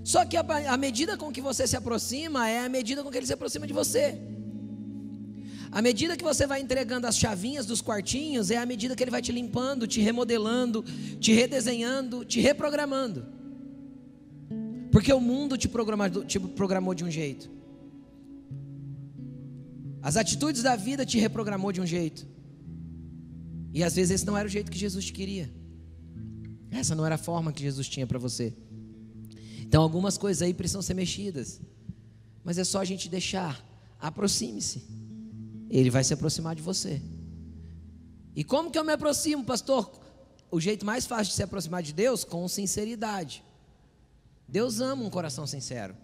[0.04, 3.16] Só que a, a medida com que você se aproxima é a medida com que
[3.16, 4.18] ele se aproxima de você.
[5.72, 9.10] À medida que você vai entregando as chavinhas dos quartinhos, é a medida que ele
[9.10, 10.84] vai te limpando, te remodelando,
[11.18, 13.24] te redesenhando, te reprogramando.
[14.92, 15.70] Porque o mundo te
[16.26, 17.56] te programou de um jeito.
[20.02, 22.26] As atitudes da vida te reprogramou de um jeito.
[23.72, 25.50] E às vezes esse não era o jeito que Jesus te queria.
[26.70, 28.54] Essa não era a forma que Jesus tinha para você.
[29.60, 31.60] Então algumas coisas aí precisam ser mexidas.
[32.44, 33.64] Mas é só a gente deixar.
[34.00, 34.82] Aproxime-se.
[35.68, 37.02] Ele vai se aproximar de você.
[38.34, 39.90] E como que eu me aproximo, pastor?
[40.50, 43.42] O jeito mais fácil de se aproximar de Deus com sinceridade.
[44.46, 45.94] Deus ama um coração sincero.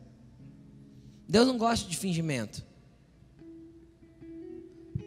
[1.27, 2.63] Deus não gosta de fingimento.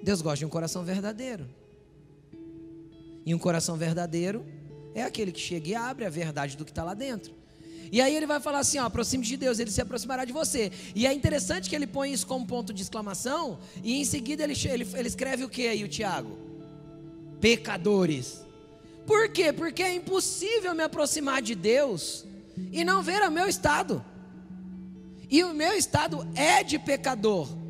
[0.08, 1.46] Deus gosta de um coração verdadeiro.
[3.26, 4.46] E um coração verdadeiro
[4.96, 7.34] é aquele que chega e abre a verdade do que está lá dentro.
[7.92, 10.72] E aí ele vai falar assim: ó, aproxime de Deus, ele se aproximará de você.
[10.96, 14.54] E é interessante que ele põe isso como ponto de exclamação, e em seguida ele,
[14.70, 16.38] ele, ele escreve o que aí, o Tiago?
[17.42, 18.46] Pecadores.
[19.06, 19.52] Por quê?
[19.52, 22.26] Porque é impossível me aproximar de Deus
[22.72, 24.02] e não ver o meu estado.
[25.30, 27.67] E o meu estado é de pecador.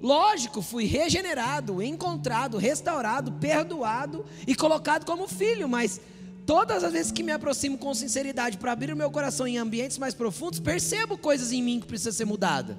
[0.00, 6.00] Lógico, fui regenerado, encontrado, restaurado, perdoado e colocado como filho, mas
[6.46, 9.98] todas as vezes que me aproximo com sinceridade para abrir o meu coração em ambientes
[9.98, 12.76] mais profundos, percebo coisas em mim que precisam ser mudadas.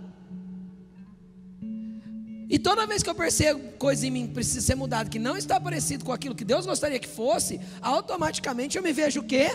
[2.49, 5.37] E toda vez que eu percebo coisas em mim que precisam ser mudadas, que não
[5.37, 9.51] está parecido com aquilo que Deus gostaria que fosse, automaticamente eu me vejo o quê?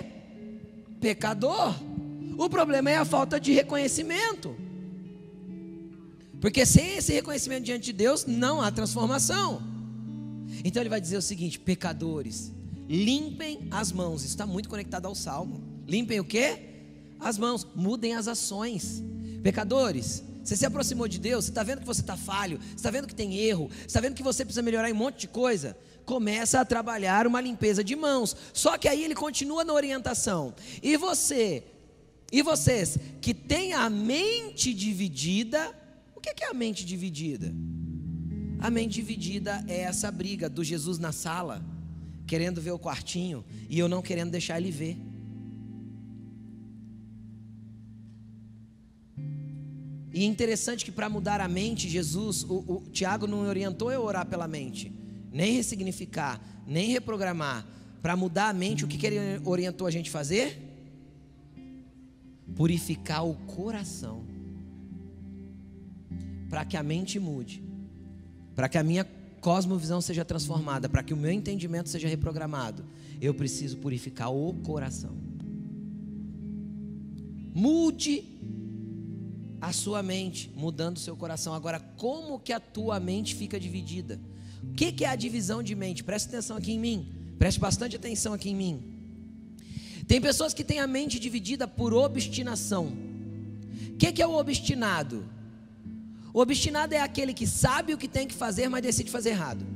[0.98, 1.74] Pecador.
[2.38, 4.55] O problema é a falta de reconhecimento.
[6.40, 9.62] Porque sem esse reconhecimento diante de Deus, não há transformação.
[10.64, 12.52] Então ele vai dizer o seguinte: pecadores,
[12.88, 14.22] limpem as mãos.
[14.22, 15.62] Isso está muito conectado ao salmo.
[15.86, 16.58] Limpem o que?
[17.18, 17.66] As mãos.
[17.74, 19.02] Mudem as ações.
[19.42, 22.90] Pecadores, você se aproximou de Deus, você está vendo que você está falho, você está
[22.90, 25.28] vendo que tem erro, você está vendo que você precisa melhorar em um monte de
[25.28, 25.76] coisa.
[26.04, 28.36] Começa a trabalhar uma limpeza de mãos.
[28.52, 30.54] Só que aí ele continua na orientação.
[30.82, 31.64] E você,
[32.30, 35.74] e vocês que têm a mente dividida,
[36.34, 37.54] que é a mente dividida?
[38.58, 41.64] A mente dividida é essa briga do Jesus na sala,
[42.26, 44.96] querendo ver o quartinho e eu não querendo deixar ele ver.
[50.12, 54.24] E interessante que para mudar a mente, Jesus, o, o Tiago não orientou eu orar
[54.24, 54.90] pela mente,
[55.30, 57.66] nem ressignificar, nem reprogramar.
[58.00, 60.58] Para mudar a mente, o que, que ele orientou a gente fazer?
[62.54, 64.35] Purificar o coração
[66.48, 67.62] para que a mente mude,
[68.54, 69.04] para que a minha
[69.40, 72.84] cosmovisão seja transformada, para que o meu entendimento seja reprogramado,
[73.20, 75.16] eu preciso purificar o coração.
[77.54, 78.24] Mude
[79.60, 81.54] a sua mente, mudando o seu coração.
[81.54, 84.20] Agora, como que a tua mente fica dividida?
[84.62, 86.04] O que, que é a divisão de mente?
[86.04, 87.12] Preste atenção aqui em mim.
[87.38, 88.82] Preste bastante atenção aqui em mim.
[90.06, 92.92] Tem pessoas que têm a mente dividida por obstinação.
[93.90, 95.24] O que, que é o obstinado?
[96.36, 99.66] O obstinado é aquele que sabe o que tem que fazer, mas decide fazer errado.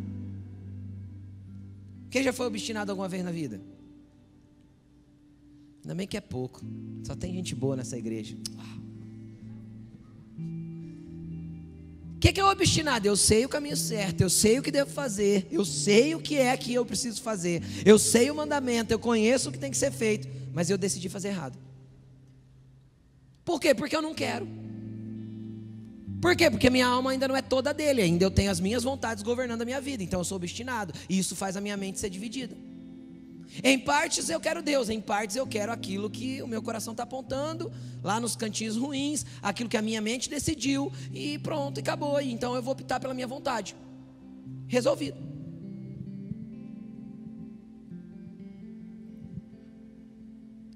[2.11, 3.59] Quem já foi obstinado alguma vez na vida?
[5.83, 6.61] Ainda bem que é pouco.
[7.03, 8.37] Só tem gente boa nessa igreja.
[12.17, 13.07] O que, que é o obstinado?
[13.07, 16.37] Eu sei o caminho certo, eu sei o que devo fazer, eu sei o que
[16.37, 19.79] é que eu preciso fazer, eu sei o mandamento, eu conheço o que tem que
[19.79, 21.59] ser feito, mas eu decidi fazer errado.
[23.47, 23.75] Por quê?
[23.75, 24.70] Porque eu não quero.
[26.21, 26.51] Por quê?
[26.51, 29.63] Porque minha alma ainda não é toda dele, ainda eu tenho as minhas vontades governando
[29.63, 32.55] a minha vida, então eu sou obstinado, e isso faz a minha mente ser dividida.
[33.65, 37.05] Em partes eu quero Deus, em partes eu quero aquilo que o meu coração está
[37.05, 42.21] apontando, lá nos cantinhos ruins, aquilo que a minha mente decidiu, e pronto, e acabou.
[42.21, 43.75] Então eu vou optar pela minha vontade.
[44.69, 45.17] Resolvido.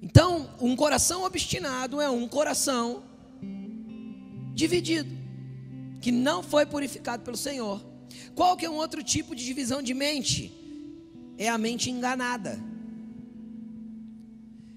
[0.01, 3.03] Então, um coração obstinado é um coração
[4.53, 5.24] dividido
[6.05, 7.83] que não foi purificado pelo Senhor.
[8.35, 10.53] Qual que é um outro tipo de divisão de mente?
[11.35, 12.59] É a mente enganada.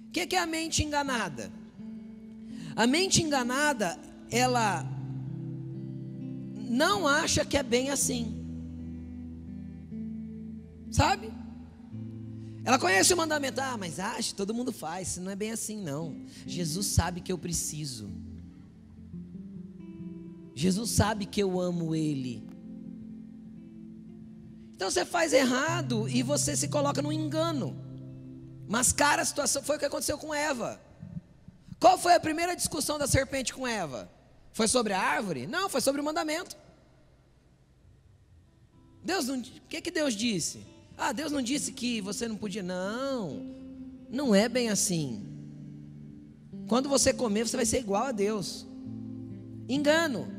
[0.06, 1.52] O que, que é a mente enganada?
[2.74, 3.98] A mente enganada,
[4.30, 4.86] ela
[6.56, 8.22] não acha que é bem assim.
[10.90, 11.30] Sabe?
[12.64, 16.24] Ela conhece o mandamento, ah, mas acha, todo mundo faz, não é bem assim não.
[16.46, 18.10] Jesus sabe que eu preciso.
[20.58, 22.42] Jesus sabe que eu amo Ele.
[24.74, 27.80] Então você faz errado e você se coloca no engano.
[28.66, 29.62] Mascara a situação.
[29.62, 30.80] Foi o que aconteceu com Eva.
[31.78, 34.10] Qual foi a primeira discussão da serpente com Eva?
[34.52, 35.46] Foi sobre a árvore?
[35.46, 36.56] Não, foi sobre o mandamento.
[39.04, 40.66] Deus não, o que, que Deus disse?
[40.96, 42.64] Ah, Deus não disse que você não podia.
[42.64, 43.46] Não,
[44.10, 45.24] não é bem assim.
[46.66, 48.66] Quando você comer, você vai ser igual a Deus.
[49.68, 50.37] Engano.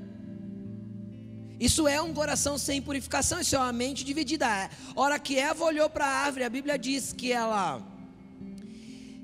[1.59, 4.47] Isso é um coração sem purificação, isso é uma mente dividida.
[4.47, 7.81] A hora que Eva olhou para a árvore, a Bíblia diz que ela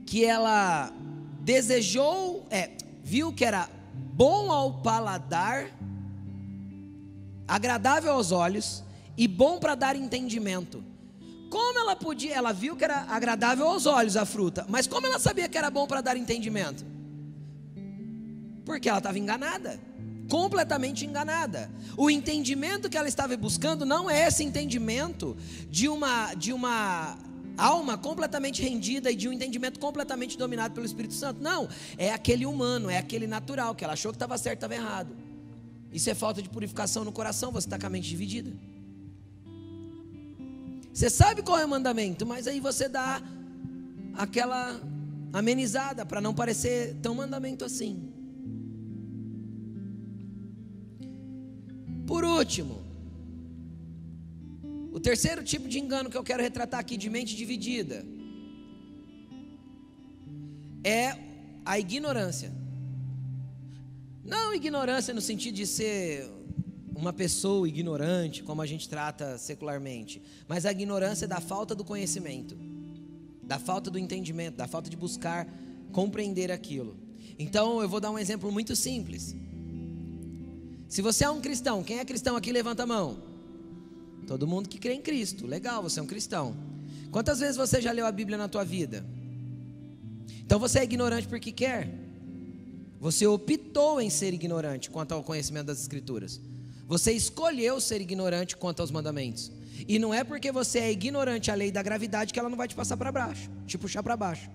[0.06, 0.92] que ela
[1.40, 2.72] desejou, é,
[3.04, 3.70] viu que era
[4.14, 5.72] bom ao paladar,
[7.48, 8.84] agradável aos olhos
[9.18, 10.84] e bom para dar entendimento.
[11.50, 15.20] Como ela podia, ela viu que era agradável aos olhos a fruta, mas como ela
[15.20, 16.86] sabia que era bom para dar entendimento?
[18.66, 19.80] Porque ela estava enganada
[20.30, 21.70] completamente enganada.
[21.98, 25.36] O entendimento que ela estava buscando não é esse entendimento
[25.70, 27.18] de uma de uma
[27.58, 31.42] alma completamente rendida e de um entendimento completamente dominado pelo Espírito Santo.
[31.42, 35.16] Não, é aquele humano, é aquele natural que ela achou que estava certo, estava errado.
[35.92, 38.52] Isso é falta de purificação no coração, você está com a mente dividida.
[40.94, 43.22] Você sabe qual é o mandamento, mas aí você dá
[44.14, 44.80] aquela
[45.34, 48.15] amenizada para não parecer tão mandamento assim.
[52.06, 52.84] Por último,
[54.92, 58.06] o terceiro tipo de engano que eu quero retratar aqui de mente dividida
[60.84, 61.18] é
[61.66, 62.52] a ignorância.
[64.24, 66.30] Não ignorância no sentido de ser
[66.96, 72.58] uma pessoa ignorante, como a gente trata secularmente, mas a ignorância da falta do conhecimento,
[73.44, 75.48] da falta do entendimento, da falta de buscar
[75.92, 76.98] compreender aquilo.
[77.38, 79.36] Então eu vou dar um exemplo muito simples.
[80.88, 83.18] Se você é um cristão, quem é cristão aqui, levanta a mão.
[84.28, 85.46] Todo mundo que crê em Cristo.
[85.46, 86.56] Legal, você é um cristão.
[87.12, 89.06] Quantas vezes você já leu a Bíblia na tua vida?
[90.46, 91.90] Então você é ignorante porque quer.
[93.00, 96.40] Você optou em ser ignorante quanto ao conhecimento das Escrituras.
[96.88, 99.52] Você escolheu ser ignorante quanto aos mandamentos.
[99.88, 102.68] E não é porque você é ignorante à lei da gravidade que ela não vai
[102.68, 104.50] te passar para baixo, te puxar para baixo.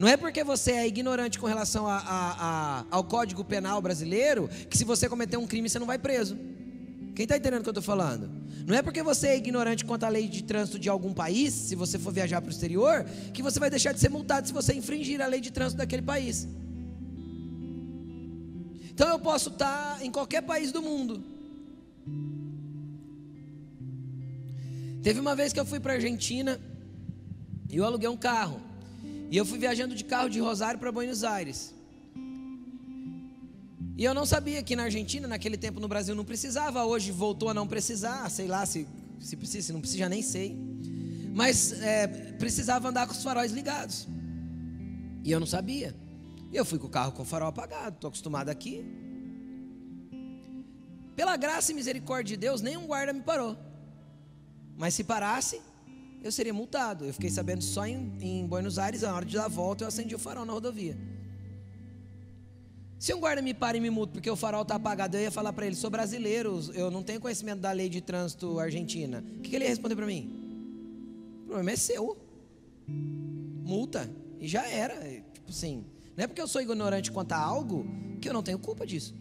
[0.00, 2.30] Não é porque você é ignorante com relação a, a,
[2.78, 6.38] a, ao Código Penal brasileiro que se você cometer um crime você não vai preso.
[7.14, 8.30] Quem está entendendo o que eu estou falando?
[8.66, 11.74] Não é porque você é ignorante quanto à lei de trânsito de algum país, se
[11.76, 14.72] você for viajar para o exterior, que você vai deixar de ser multado se você
[14.72, 16.48] infringir a lei de trânsito daquele país.
[18.90, 21.22] Então eu posso estar tá em qualquer país do mundo.
[25.02, 26.58] Teve uma vez que eu fui para a Argentina
[27.68, 28.69] e eu aluguei um carro.
[29.30, 31.72] E eu fui viajando de carro de Rosário para Buenos Aires.
[33.96, 37.48] E eu não sabia que na Argentina, naquele tempo no Brasil, não precisava, hoje voltou
[37.48, 38.88] a não precisar, sei lá se,
[39.20, 40.58] se precisa, se não precisa, nem sei.
[41.32, 44.08] Mas é, precisava andar com os faróis ligados.
[45.22, 45.94] E eu não sabia.
[46.50, 48.84] E eu fui com o carro com o farol apagado, estou acostumado aqui.
[51.14, 53.56] Pela graça e misericórdia de Deus, nenhum guarda me parou.
[54.76, 55.60] Mas se parasse,
[56.22, 57.04] eu seria multado.
[57.04, 59.88] Eu fiquei sabendo só em, em Buenos Aires, na hora de dar a volta, eu
[59.88, 60.96] acendi o farol na rodovia.
[62.98, 65.30] Se um guarda me para e me multa porque o farol está apagado, eu ia
[65.30, 69.24] falar para ele: sou brasileiro, eu não tenho conhecimento da lei de trânsito argentina.
[69.38, 70.30] O que, que ele ia responder para mim?
[71.42, 72.18] O problema é seu.
[72.86, 74.10] Multa.
[74.38, 74.94] E já era.
[75.32, 77.86] Tipo assim, não é porque eu sou ignorante quanto a algo
[78.20, 79.14] que eu não tenho culpa disso.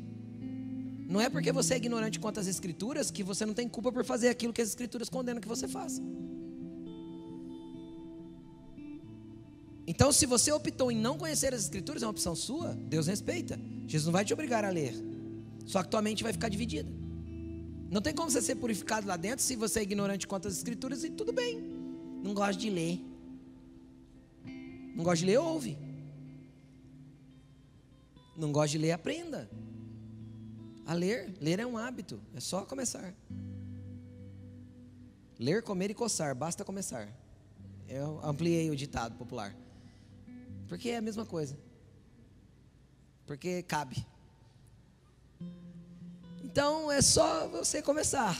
[1.08, 4.04] Não é porque você é ignorante quanto às escrituras que você não tem culpa por
[4.04, 6.02] fazer aquilo que as escrituras condenam que você faça.
[9.90, 13.60] Então, se você optou em não conhecer as Escrituras, é uma opção sua, Deus respeita.
[13.88, 14.94] Jesus não vai te obrigar a ler.
[15.66, 16.88] Só que tua mente vai ficar dividida.
[17.90, 21.04] Não tem como você ser purificado lá dentro se você é ignorante quanto às escrituras
[21.04, 21.60] e tudo bem.
[22.24, 23.04] Não gosta de ler.
[24.96, 25.76] Não gosta de ler, ouve.
[28.38, 29.50] Não gosta de ler, aprenda.
[30.86, 33.12] A ler, ler é um hábito, é só começar.
[35.40, 37.10] Ler, comer e coçar, basta começar.
[37.88, 39.56] Eu ampliei o ditado popular.
[40.70, 41.58] Porque é a mesma coisa.
[43.26, 44.06] Porque cabe.
[46.44, 48.40] Então é só você começar.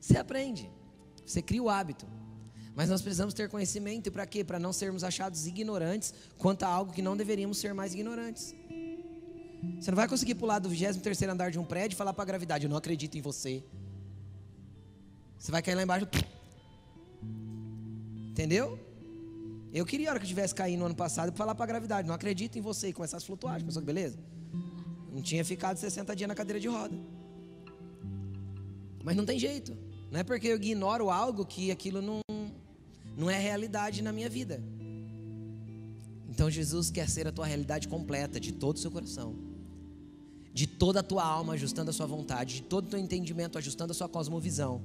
[0.00, 0.70] Você aprende.
[1.26, 2.06] Você cria o hábito.
[2.74, 4.42] Mas nós precisamos ter conhecimento para quê?
[4.42, 8.54] Para não sermos achados ignorantes quanto a algo que não deveríamos ser mais ignorantes.
[9.78, 12.26] Você não vai conseguir pular do 23 andar de um prédio e falar para a
[12.26, 13.62] gravidade: Eu não acredito em você.
[15.38, 16.06] Você vai cair lá embaixo.
[18.30, 18.91] Entendeu?
[19.72, 22.06] Eu queria, a hora que eu tivesse caído no ano passado, falar para a gravidade:
[22.06, 23.62] Não acredito em você e começar a flutuar.
[23.62, 24.18] Pensou beleza?
[25.10, 26.94] Não tinha ficado 60 dias na cadeira de roda.
[29.02, 29.76] Mas não tem jeito.
[30.10, 32.20] Não é porque eu ignoro algo que aquilo não,
[33.16, 34.62] não é realidade na minha vida.
[36.28, 39.34] Então Jesus quer ser a tua realidade completa, de todo o seu coração,
[40.52, 43.92] de toda a tua alma, ajustando a sua vontade, de todo o teu entendimento, ajustando
[43.92, 44.82] a sua cosmovisão,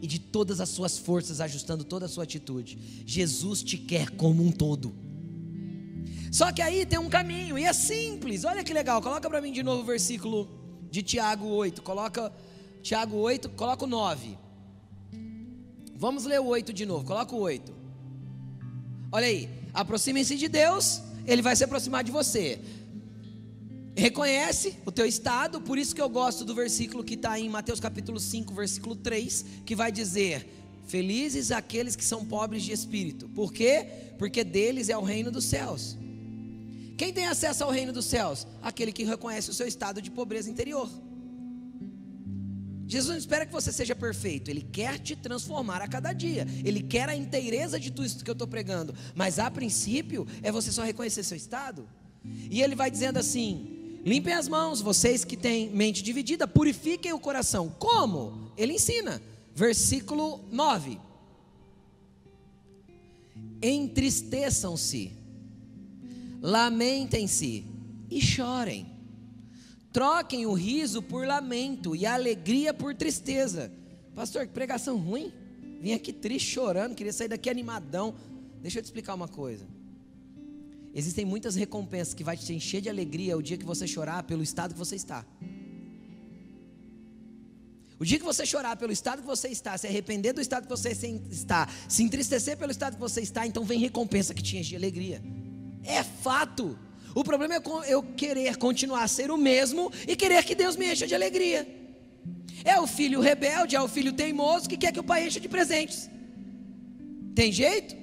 [0.00, 2.78] e de todas as suas forças, ajustando toda a sua atitude.
[3.06, 4.94] Jesus te quer como um todo.
[6.32, 9.52] Só que aí tem um caminho, e é simples, olha que legal, coloca para mim
[9.52, 10.48] de novo o versículo
[10.90, 12.32] de Tiago 8, coloca
[12.82, 14.38] Tiago 8, coloca o 9.
[16.00, 17.04] Vamos ler o 8 de novo.
[17.04, 17.74] Coloca o 8.
[19.12, 19.50] Olha aí.
[19.74, 22.58] Aproximem-se de Deus, Ele vai se aproximar de você.
[23.96, 27.80] Reconhece o teu estado, por isso que eu gosto do versículo que está em Mateus
[27.80, 30.48] capítulo 5, versículo 3, que vai dizer:
[30.86, 33.28] Felizes aqueles que são pobres de espírito.
[33.28, 33.86] Por quê?
[34.18, 35.96] Porque deles é o reino dos céus.
[36.96, 38.46] Quem tem acesso ao reino dos céus?
[38.62, 40.90] Aquele que reconhece o seu estado de pobreza interior.
[42.86, 46.82] Jesus não espera que você seja perfeito, Ele quer te transformar a cada dia, Ele
[46.82, 50.72] quer a inteireza de tudo isso que eu estou pregando, mas a princípio é você
[50.72, 51.88] só reconhecer seu estado,
[52.50, 57.20] e Ele vai dizendo assim: limpem as mãos, vocês que têm mente dividida, purifiquem o
[57.20, 57.68] coração.
[57.78, 58.52] Como?
[58.56, 59.20] Ele ensina,
[59.54, 60.98] versículo 9:
[63.62, 65.12] entristeçam-se,
[66.40, 67.64] lamentem-se
[68.10, 68.86] e chorem.
[69.92, 73.72] Troquem o riso por lamento e a alegria por tristeza.
[74.14, 75.32] Pastor, que pregação ruim.
[75.80, 78.14] Vim aqui triste, chorando, queria sair daqui animadão.
[78.60, 79.66] Deixa eu te explicar uma coisa.
[80.94, 84.42] Existem muitas recompensas que vai te encher de alegria o dia que você chorar pelo
[84.42, 85.24] estado que você está.
[87.98, 90.70] O dia que você chorar pelo estado que você está, se arrepender do estado que
[90.70, 90.90] você
[91.30, 94.76] está, se entristecer pelo estado que você está, então vem recompensa que te enche de
[94.76, 95.22] alegria.
[95.84, 96.78] É fato.
[97.14, 100.90] O problema é eu querer continuar a ser o mesmo e querer que Deus me
[100.90, 101.68] encha de alegria.
[102.64, 105.48] É o filho rebelde, é o filho teimoso que quer que o pai encha de
[105.48, 106.08] presentes.
[107.34, 107.99] Tem jeito?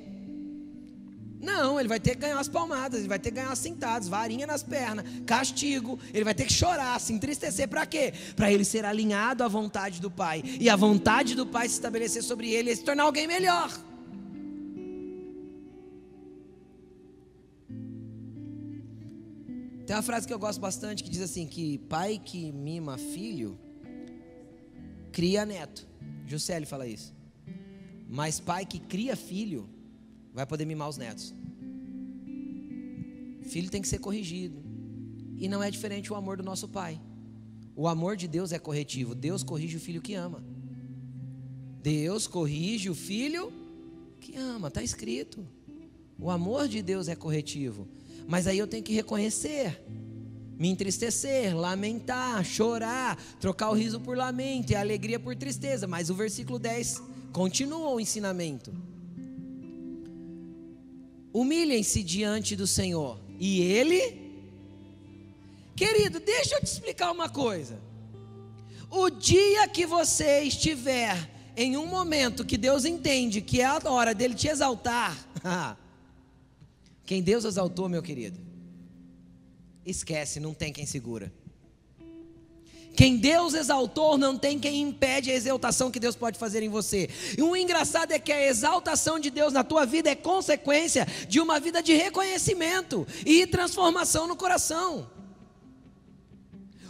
[1.39, 4.07] Não, ele vai ter que ganhar umas palmadas, ele vai ter que ganhar umas cintadas,
[4.07, 8.11] varinha nas pernas, castigo, ele vai ter que chorar, se entristecer para quê?
[8.35, 12.23] Para ele ser alinhado à vontade do pai e a vontade do pai se estabelecer
[12.23, 13.71] sobre ele e se tornar alguém melhor.
[19.85, 23.57] Tem uma frase que eu gosto bastante que diz assim: que pai que mima filho
[25.13, 25.87] cria neto.
[26.25, 27.15] Juscelio fala isso.
[28.09, 29.69] Mas pai que cria filho
[30.37, 31.33] vai poder mimar os netos.
[33.41, 34.63] Filho tem que ser corrigido.
[35.35, 37.01] E não é diferente o amor do nosso pai.
[37.75, 39.15] O amor de Deus é corretivo.
[39.15, 40.43] Deus corrige o filho que ama.
[41.81, 43.51] Deus corrige o filho
[44.19, 45.43] que ama, está escrito.
[46.19, 47.87] O amor de Deus é corretivo.
[48.27, 49.81] Mas aí eu tenho que reconhecer,
[50.55, 55.87] me entristecer, lamentar, chorar, trocar o riso por lamento e a alegria por tristeza.
[55.87, 57.01] Mas o versículo 10
[57.33, 58.71] continua o ensinamento.
[61.37, 64.01] Humilhem-se diante do Senhor, e Ele,
[65.75, 67.79] querido, deixa eu te explicar uma coisa.
[68.89, 74.15] O dia que você estiver em um momento que Deus entende que é a hora
[74.15, 75.15] dele te exaltar,
[77.07, 78.37] Quem Deus exaltou, meu querido,
[79.85, 81.31] esquece, não tem quem segura.
[82.97, 87.07] Quem Deus exaltou, não tem quem impede a exaltação que Deus pode fazer em você.
[87.37, 91.39] E o engraçado é que a exaltação de Deus na tua vida é consequência de
[91.39, 95.07] uma vida de reconhecimento e transformação no coração.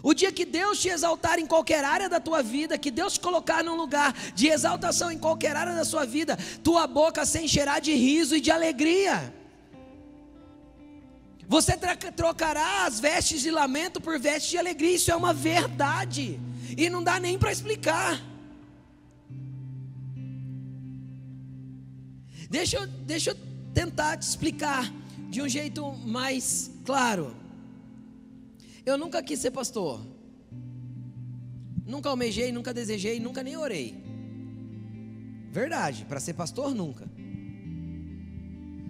[0.02, 3.20] O dia que Deus te exaltar em qualquer área da tua vida, que Deus te
[3.20, 7.80] colocar num lugar de exaltação em qualquer área da sua vida, tua boca se encherá
[7.80, 9.34] de riso e de alegria.
[11.48, 11.78] Você
[12.16, 14.96] trocará as vestes de lamento por vestes de alegria.
[14.96, 16.40] Isso é uma verdade.
[16.78, 18.22] E não dá nem para explicar.
[22.50, 23.38] Deixa eu, deixa eu
[23.74, 24.94] tentar te explicar
[25.30, 27.34] de um jeito mais claro.
[28.86, 30.06] Eu nunca quis ser pastor.
[31.86, 33.96] Nunca almejei, nunca desejei, nunca nem orei.
[35.50, 37.10] Verdade, para ser pastor nunca.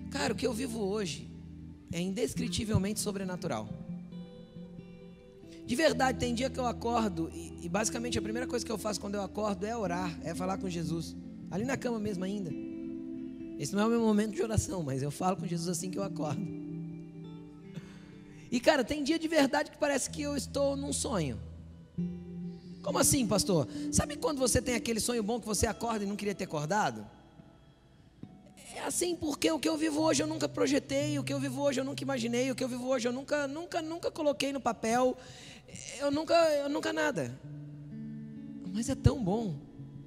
[0.09, 1.36] Cara, o que eu vivo hoje
[1.91, 3.67] é indescritivelmente sobrenatural.
[5.65, 8.77] De verdade, tem dia que eu acordo e, e, basicamente a primeira coisa que eu
[8.77, 11.15] faço quando eu acordo é orar, é falar com Jesus.
[11.51, 12.51] Ali na cama mesmo ainda.
[13.59, 15.97] Esse não é o meu momento de oração, mas eu falo com Jesus assim que
[15.97, 16.41] eu acordo.
[18.49, 21.37] E cara, tem dia de verdade que parece que eu estou num sonho.
[22.81, 23.67] Como assim, pastor?
[23.91, 27.05] Sabe quando você tem aquele sonho bom que você acorda e não queria ter acordado?
[28.77, 31.59] É assim porque o que eu vivo hoje eu nunca projetei, o que eu vivo
[31.63, 34.61] hoje eu nunca imaginei, o que eu vivo hoje eu nunca, nunca, nunca coloquei no
[34.61, 35.17] papel,
[35.99, 37.35] eu nunca, eu nunca nada.
[38.71, 39.55] Mas é tão bom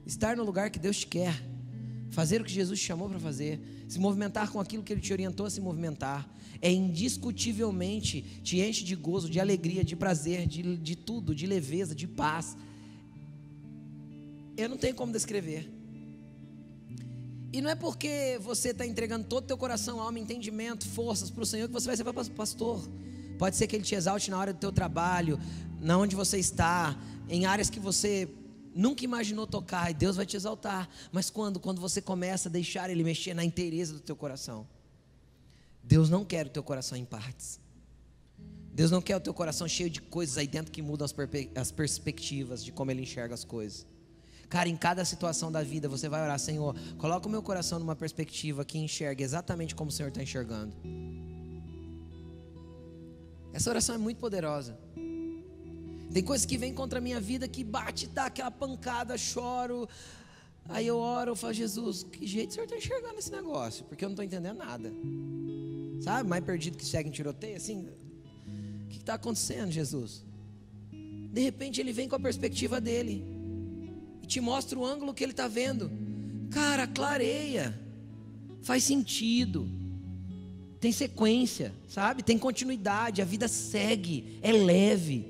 [0.06, 1.34] estar no lugar que Deus te quer,
[2.10, 5.12] fazer o que Jesus te chamou para fazer, se movimentar com aquilo que Ele te
[5.12, 6.32] orientou a se movimentar.
[6.62, 11.92] É indiscutivelmente te enche de gozo, de alegria, de prazer, de, de tudo, de leveza,
[11.92, 12.56] de paz.
[14.56, 15.79] Eu não tenho como descrever.
[17.52, 21.42] E não é porque você está entregando todo o teu coração, alma, entendimento, forças para
[21.42, 22.88] o Senhor que você vai ser pastor.
[23.38, 25.38] Pode ser que Ele te exalte na hora do teu trabalho,
[25.80, 26.96] na onde você está,
[27.28, 28.28] em áreas que você
[28.72, 30.88] nunca imaginou tocar, e Deus vai te exaltar.
[31.10, 31.58] Mas quando?
[31.58, 34.66] Quando você começa a deixar Ele mexer na inteireza do teu coração.
[35.82, 37.58] Deus não quer o teu coração em partes.
[38.72, 41.06] Deus não quer o teu coração cheio de coisas aí dentro que mudam
[41.56, 43.84] as perspectivas de como Ele enxerga as coisas.
[44.50, 47.94] Cara, em cada situação da vida você vai orar, Senhor, coloca o meu coração numa
[47.94, 50.74] perspectiva que enxergue exatamente como o Senhor está enxergando.
[53.52, 54.76] Essa oração é muito poderosa.
[56.12, 59.88] Tem coisas que vêm contra a minha vida que bate, dá aquela pancada, choro.
[60.68, 63.84] Aí eu oro, eu falo, Jesus, que jeito o Senhor está enxergando esse negócio?
[63.84, 64.92] Porque eu não estou entendendo nada.
[66.02, 67.88] Sabe, mais perdido que segue em tiroteio, assim.
[68.84, 70.24] O que está acontecendo, Jesus?
[70.90, 73.39] De repente ele vem com a perspectiva dele
[74.30, 75.90] te mostra o ângulo que ele está vendo.
[76.50, 77.78] Cara, clareia,
[78.62, 79.68] faz sentido,
[80.80, 82.22] tem sequência, sabe?
[82.22, 85.26] Tem continuidade, a vida segue, é leve.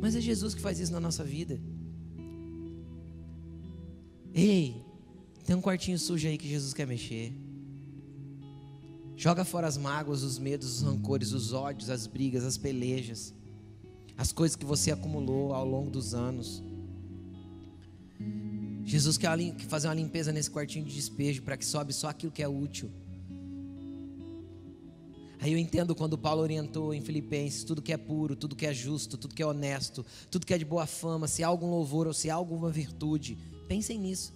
[0.00, 1.60] Mas é Jesus que faz isso na nossa vida.
[4.34, 4.84] Ei,
[5.44, 7.32] tem um quartinho sujo aí que Jesus quer mexer.
[9.16, 13.32] Joga fora as mágoas, os medos, os rancores, os ódios, as brigas, as pelejas,
[14.18, 16.62] as coisas que você acumulou ao longo dos anos.
[18.86, 22.40] Jesus quer fazer uma limpeza nesse quartinho de despejo para que sobe só aquilo que
[22.40, 22.88] é útil.
[25.40, 28.72] Aí eu entendo quando Paulo orientou em Filipenses: tudo que é puro, tudo que é
[28.72, 32.06] justo, tudo que é honesto, tudo que é de boa fama, se há algum louvor
[32.06, 34.32] ou se há alguma virtude, pensem nisso.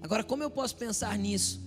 [0.00, 1.60] Agora, como eu posso pensar nisso?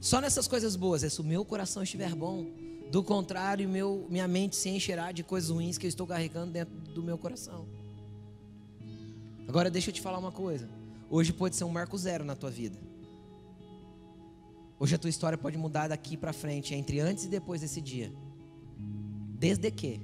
[0.00, 2.46] Só nessas coisas boas, é se o meu coração estiver bom.
[2.90, 6.74] Do contrário, meu, minha mente se encherá de coisas ruins que eu estou carregando dentro
[6.74, 7.66] do meu coração.
[9.46, 10.66] Agora, deixa eu te falar uma coisa.
[11.16, 12.76] Hoje pode ser um marco zero na tua vida.
[14.80, 18.12] Hoje a tua história pode mudar daqui para frente, entre antes e depois desse dia.
[19.38, 20.00] Desde que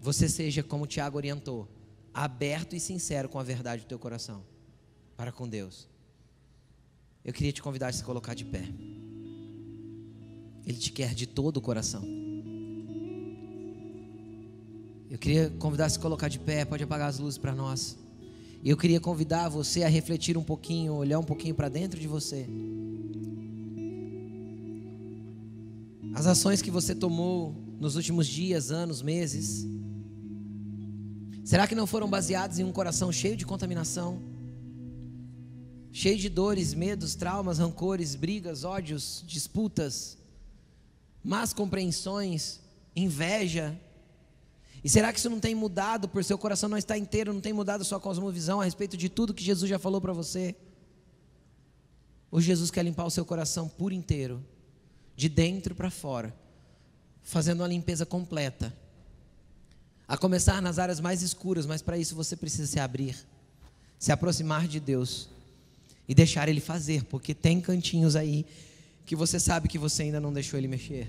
[0.00, 1.68] você seja, como o Tiago orientou,
[2.14, 4.44] aberto e sincero com a verdade do teu coração
[5.16, 5.88] para com Deus.
[7.24, 8.68] Eu queria te convidar a se colocar de pé.
[10.64, 12.04] Ele te quer de todo o coração.
[15.10, 18.03] Eu queria convidar a se colocar de pé, pode apagar as luzes para nós.
[18.64, 22.08] E eu queria convidar você a refletir um pouquinho, olhar um pouquinho para dentro de
[22.08, 22.48] você.
[26.14, 29.66] As ações que você tomou nos últimos dias, anos, meses,
[31.44, 34.22] será que não foram baseadas em um coração cheio de contaminação?
[35.92, 40.16] Cheio de dores, medos, traumas, rancores, brigas, ódios, disputas,
[41.22, 42.60] más compreensões,
[42.96, 43.78] inveja,
[44.84, 47.54] e será que isso não tem mudado por seu coração não está inteiro, não tem
[47.54, 50.54] mudado sua cosmovisão a respeito de tudo que Jesus já falou para você?
[52.30, 54.44] Ou Jesus quer limpar o seu coração por inteiro,
[55.16, 56.36] de dentro para fora,
[57.22, 58.76] fazendo uma limpeza completa.
[60.06, 63.16] A começar nas áreas mais escuras, mas para isso você precisa se abrir,
[63.98, 65.30] se aproximar de Deus
[66.06, 68.44] e deixar Ele fazer, porque tem cantinhos aí
[69.06, 71.08] que você sabe que você ainda não deixou Ele mexer.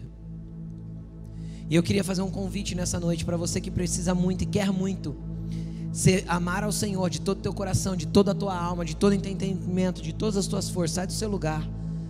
[1.69, 4.71] E eu queria fazer um convite nessa noite para você que precisa muito e quer
[4.71, 5.15] muito
[5.91, 8.95] ser, amar ao Senhor de todo o teu coração, de toda a tua alma, de
[8.95, 10.95] todo o entendimento, de todas as tuas forças.
[10.95, 11.67] Sai do seu lugar.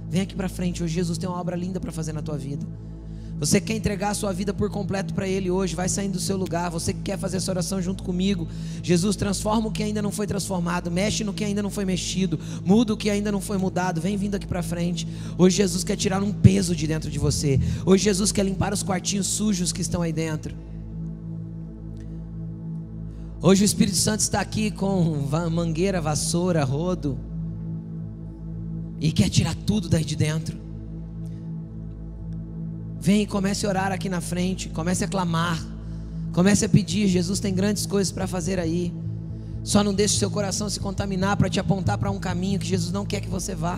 [0.10, 0.84] Vem aqui para frente.
[0.84, 2.66] Hoje Jesus tem uma obra linda para fazer na tua vida.
[3.40, 6.38] Você quer entregar a sua vida por completo para Ele hoje, vai saindo do seu
[6.38, 6.72] lugar.
[6.72, 8.48] Você que quer fazer essa oração junto comigo,
[8.82, 12.40] Jesus, transforma o que ainda não foi transformado, mexe no que ainda não foi mexido,
[12.64, 14.00] muda o que ainda não foi mudado.
[14.00, 15.06] Vem vindo aqui para frente.
[15.38, 17.60] Hoje Jesus quer tirar um peso de dentro de você.
[17.86, 20.56] Hoje Jesus quer limpar os quartinhos sujos que estão aí dentro.
[23.42, 27.20] Hoje o Espírito Santo está aqui com mangueira, vassoura, rodo
[29.00, 30.65] e quer tirar tudo daí de dentro.
[33.06, 35.64] Vem e comece a orar aqui na frente, comece a clamar,
[36.34, 37.08] comece a pedir.
[37.08, 38.92] Jesus tem grandes coisas para fazer aí.
[39.64, 42.92] Só não deixe seu coração se contaminar para te apontar para um caminho que Jesus
[42.92, 43.78] não quer que você vá.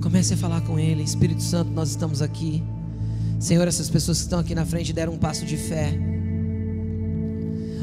[0.00, 2.62] Comece a falar com Ele, Espírito Santo, nós estamos aqui.
[3.40, 5.98] Senhor, essas pessoas que estão aqui na frente deram um passo de fé.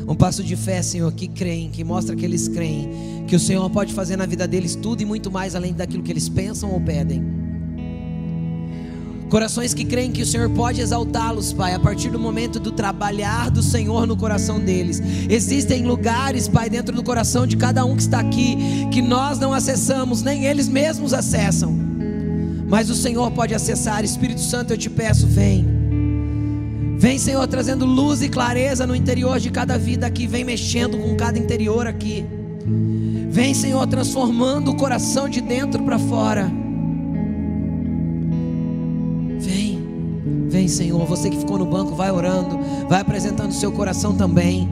[0.08, 3.70] Um passo de fé, Senhor, que creem, que mostra que eles creem, que o Senhor
[3.70, 6.80] pode fazer na vida deles tudo e muito mais além daquilo que eles pensam ou
[6.80, 7.22] pedem.
[9.30, 13.52] Corações que creem que o Senhor pode exaltá-los, Pai, a partir do momento do trabalhar
[13.52, 15.02] do Senhor no coração deles.
[15.30, 19.52] Existem lugares, Pai, dentro do coração de cada um que está aqui, que nós não
[19.52, 21.76] acessamos, nem eles mesmos acessam.
[22.70, 24.06] Mas o Senhor pode acessar.
[24.06, 25.77] Espírito Santo, eu te peço, vem.
[26.98, 30.26] Vem, Senhor, trazendo luz e clareza no interior de cada vida aqui.
[30.26, 32.26] Vem mexendo com cada interior aqui.
[33.30, 36.52] Vem, Senhor, transformando o coração de dentro para fora.
[39.40, 39.80] Vem,
[40.50, 41.06] vem, Senhor.
[41.06, 42.58] Você que ficou no banco, vai orando,
[42.90, 44.68] vai apresentando o seu coração também.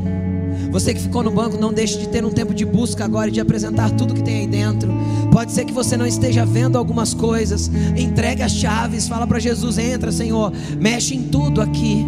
[0.72, 3.32] Você que ficou no banco, não deixe de ter um tempo de busca agora e
[3.32, 4.91] de apresentar tudo que tem aí dentro.
[5.32, 7.70] Pode ser que você não esteja vendo algumas coisas.
[7.95, 12.06] Entregue as chaves, fala para Jesus: entra, Senhor, mexe em tudo aqui.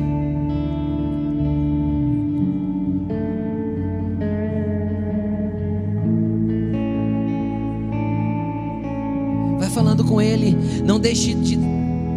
[10.08, 10.58] com Ele.
[10.84, 11.58] Não deixe de,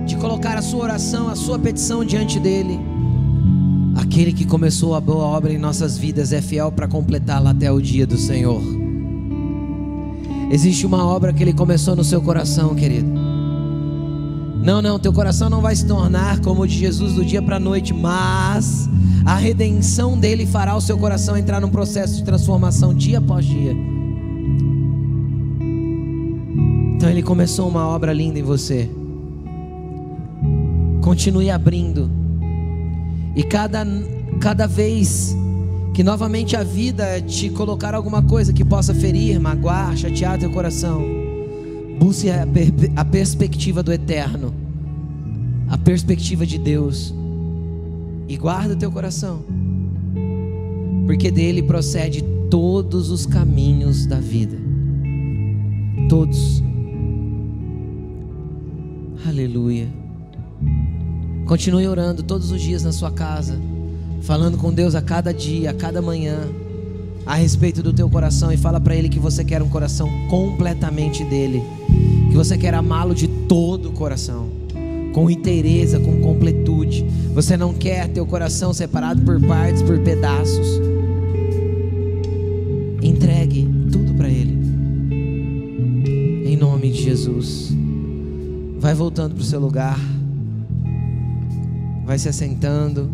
[0.07, 2.90] de colocar a sua oração, a sua petição diante dEle.
[4.21, 7.81] Aquele que começou a boa obra em nossas vidas é fiel para completá-la até o
[7.81, 8.61] dia do Senhor.
[10.51, 13.09] Existe uma obra que Ele começou no seu coração, querido.
[14.63, 17.57] Não, não, teu coração não vai se tornar como o de Jesus do dia para
[17.57, 18.91] a noite, mas
[19.25, 23.75] a redenção dele fará o seu coração entrar num processo de transformação dia após dia.
[26.95, 28.91] Então Ele começou uma obra linda em você.
[31.01, 32.20] Continue abrindo.
[33.35, 33.87] E cada,
[34.41, 35.37] cada vez
[35.95, 41.03] que novamente a vida te colocar alguma coisa que possa ferir, magoar, chatear teu coração,
[41.99, 44.55] busque a, per a perspectiva do eterno,
[45.69, 47.15] a perspectiva de Deus,
[48.29, 49.45] e guarda teu coração,
[51.07, 54.57] porque dele procede todos os caminhos da vida.
[56.09, 56.63] Todos.
[59.27, 60.00] Aleluia.
[61.51, 63.59] Continue orando todos os dias na sua casa,
[64.23, 66.49] falando com Deus a cada dia, a cada manhã,
[67.27, 71.25] a respeito do teu coração e fala para ele que você quer um coração completamente
[71.25, 71.61] dele,
[72.31, 74.49] que você quer amá-lo de todo o coração,
[75.13, 77.05] com inteireza, com completude.
[77.35, 80.81] Você não quer teu coração separado por partes, por pedaços.
[83.03, 84.57] Entregue tudo para ele.
[86.47, 87.73] Em nome de Jesus.
[88.79, 89.99] Vai voltando para o seu lugar.
[92.11, 93.09] Vai se assentando.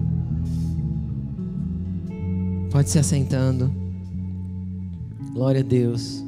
[2.72, 3.70] Pode se assentando.
[5.34, 6.24] Glória a Deus.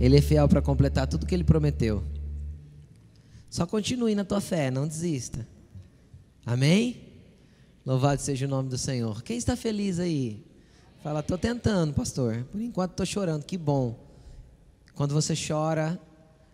[0.00, 2.02] Ele é fiel para completar tudo que ele prometeu.
[3.48, 5.46] Só continue na tua fé, não desista.
[6.44, 7.02] Amém?
[7.86, 9.22] Louvado seja o nome do Senhor.
[9.22, 10.44] Quem está feliz aí?
[11.04, 12.44] Fala, estou tentando, pastor.
[12.50, 13.44] Por enquanto estou chorando.
[13.44, 13.96] Que bom.
[14.96, 16.00] Quando você chora,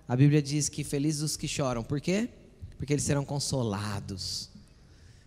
[0.08, 1.82] a Bíblia diz que felizes os que choram.
[1.82, 2.28] Por quê?
[2.76, 4.50] Porque eles serão consolados.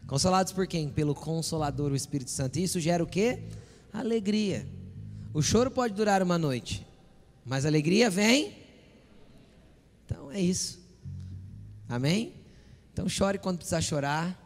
[0.08, 0.90] Consolados por quem?
[0.90, 2.58] Pelo Consolador, o Espírito Santo.
[2.58, 3.44] E isso gera o quê?
[3.92, 4.68] Alegria.
[5.34, 6.86] O choro pode durar uma noite,
[7.46, 8.58] mas a alegria vem.
[10.06, 10.80] Então é isso.
[11.88, 12.34] Amém?
[12.92, 14.38] Então chore quando precisar chorar,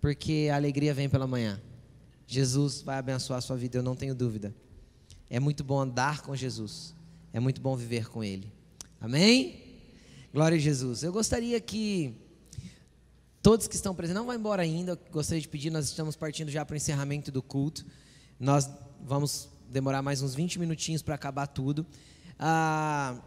[0.00, 1.60] porque a alegria vem pela manhã.
[2.26, 4.54] Jesus vai abençoar a sua vida, eu não tenho dúvida.
[5.28, 6.94] É muito bom andar com Jesus.
[7.32, 8.52] É muito bom viver com Ele.
[9.02, 9.60] Amém?
[10.32, 11.02] Glória a Jesus.
[11.02, 12.14] Eu gostaria que
[13.42, 16.52] todos que estão presentes, não vão embora ainda, eu gostaria de pedir, nós estamos partindo
[16.52, 17.84] já para o encerramento do culto.
[18.38, 18.70] Nós
[19.04, 21.84] vamos demorar mais uns 20 minutinhos para acabar tudo.
[22.38, 23.20] Ah,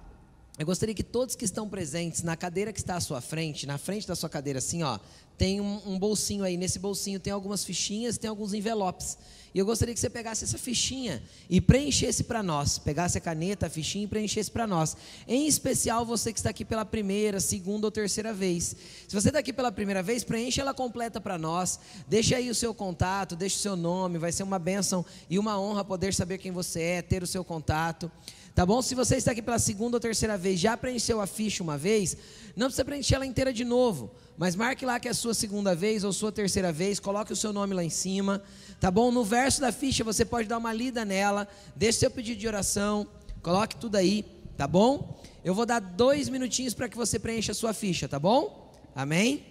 [0.58, 3.78] eu gostaria que todos que estão presentes na cadeira que está à sua frente, na
[3.78, 4.98] frente da sua cadeira, assim, ó,
[5.38, 6.56] tem um, um bolsinho aí.
[6.56, 9.18] Nesse bolsinho tem algumas fichinhas, tem alguns envelopes.
[9.54, 12.78] E eu gostaria que você pegasse essa fichinha e preenchesse para nós.
[12.78, 14.96] Pegasse a caneta, a fichinha e preenchesse para nós.
[15.28, 18.76] Em especial você que está aqui pela primeira, segunda ou terceira vez.
[19.08, 21.80] Se você está aqui pela primeira vez, preencha ela completa para nós.
[22.08, 24.18] Deixe aí o seu contato, deixe o seu nome.
[24.18, 27.44] Vai ser uma bênção e uma honra poder saber quem você é, ter o seu
[27.44, 28.10] contato.
[28.56, 28.82] Tá bom?
[28.82, 32.16] Se você está aqui pela segunda ou terceira vez, já preencheu a ficha uma vez,
[32.56, 35.76] não precisa preencher ela inteira de novo, mas marque lá que é a sua segunda
[35.76, 38.42] vez ou sua terceira vez, coloque o seu nome lá em cima,
[38.80, 39.12] tá bom?
[39.12, 43.06] No verso da ficha você pode dar uma lida nela, deixe seu pedido de oração,
[43.42, 44.24] coloque tudo aí,
[44.56, 45.22] tá bom?
[45.44, 48.74] Eu vou dar dois minutinhos para que você preencha a sua ficha, tá bom?
[48.96, 49.46] Amém?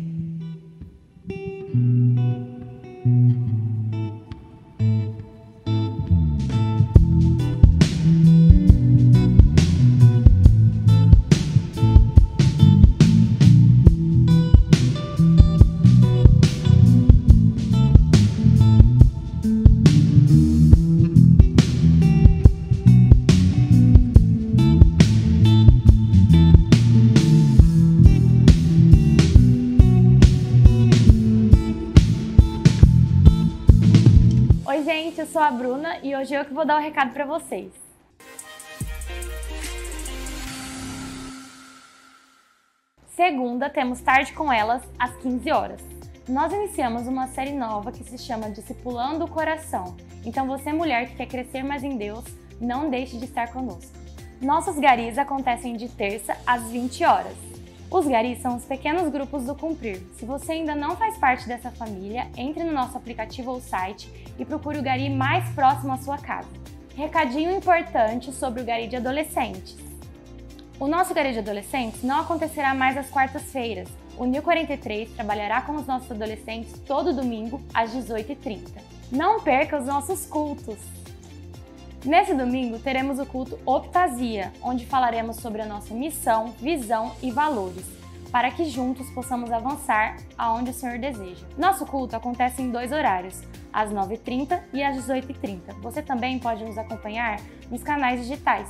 [35.54, 37.72] Bruna e hoje eu que vou dar o recado para vocês.
[43.14, 45.80] Segunda, temos Tarde com Elas, às 15 horas.
[46.28, 49.96] Nós iniciamos uma série nova que se chama Discipulando o Coração.
[50.24, 52.24] Então, você, mulher que quer crescer mais em Deus,
[52.60, 53.92] não deixe de estar conosco.
[54.42, 57.53] Nossos garis acontecem de terça às 20 horas.
[57.94, 60.02] Os garis são os pequenos grupos do Cumprir.
[60.16, 64.44] Se você ainda não faz parte dessa família, entre no nosso aplicativo ou site e
[64.44, 66.48] procure o gari mais próximo à sua casa.
[66.96, 69.76] Recadinho importante sobre o gari de adolescentes.
[70.80, 73.88] O nosso gari de adolescentes não acontecerá mais às quartas-feiras.
[74.18, 78.72] O Nil 43 trabalhará com os nossos adolescentes todo domingo às 18h30.
[79.12, 81.03] Não perca os nossos cultos!
[82.04, 87.86] Nesse domingo teremos o culto Optasia, onde falaremos sobre a nossa missão, visão e valores,
[88.30, 91.46] para que juntos possamos avançar aonde o Senhor deseja.
[91.56, 93.40] Nosso culto acontece em dois horários,
[93.72, 95.80] às 9h30 e às 18h30.
[95.80, 97.40] Você também pode nos acompanhar
[97.70, 98.68] nos canais digitais.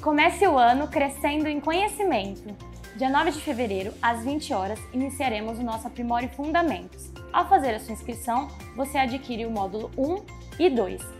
[0.00, 2.54] Comece o ano crescendo em conhecimento.
[2.94, 7.10] Dia 9 de fevereiro, às 20 horas, iniciaremos o nosso Aprimore Fundamentos.
[7.32, 8.46] Ao fazer a sua inscrição,
[8.76, 10.22] você adquire o módulo 1
[10.60, 11.19] e 2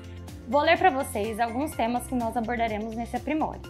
[0.50, 3.60] Vou ler para vocês alguns temas que nós abordaremos nesse aprimore: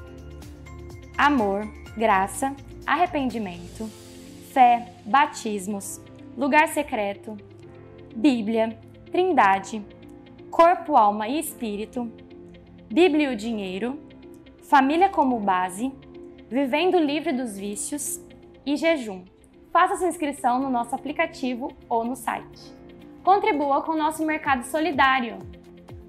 [1.14, 2.56] amor, graça,
[2.86, 3.86] arrependimento,
[4.50, 6.00] fé, batismos,
[6.34, 7.36] lugar secreto,
[8.16, 8.78] Bíblia,
[9.12, 9.84] Trindade,
[10.50, 12.10] corpo, alma e espírito,
[12.90, 14.00] Bíblia e o dinheiro,
[14.62, 15.92] família como base,
[16.48, 18.18] vivendo livre dos vícios
[18.64, 19.22] e jejum.
[19.70, 22.74] Faça sua inscrição no nosso aplicativo ou no site.
[23.22, 25.59] Contribua com o nosso mercado solidário.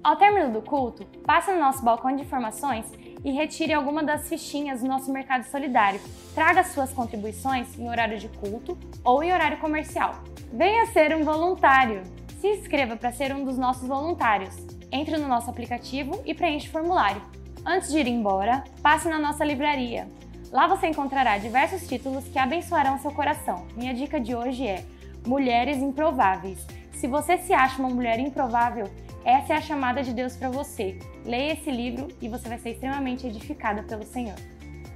[0.02, 2.90] Ao término do culto, passe no nosso balcão de informações
[3.24, 6.00] e retire alguma das fichinhas do nosso mercado solidário.
[6.34, 10.16] Traga suas contribuições em horário de culto ou em horário comercial.
[10.52, 12.02] Venha ser um voluntário.
[12.40, 14.56] Se inscreva para ser um dos nossos voluntários.
[14.90, 17.22] Entre no nosso aplicativo e preencha o formulário.
[17.64, 20.08] Antes de ir embora, passe na nossa livraria.
[20.50, 23.68] Lá você encontrará diversos títulos que abençoarão seu coração.
[23.76, 24.84] Minha dica de hoje é
[25.24, 26.66] Mulheres Improváveis.
[26.92, 28.90] Se você se acha uma mulher improvável,
[29.24, 30.98] essa é a chamada de Deus para você.
[31.24, 34.34] Leia esse livro e você vai ser extremamente edificada pelo Senhor.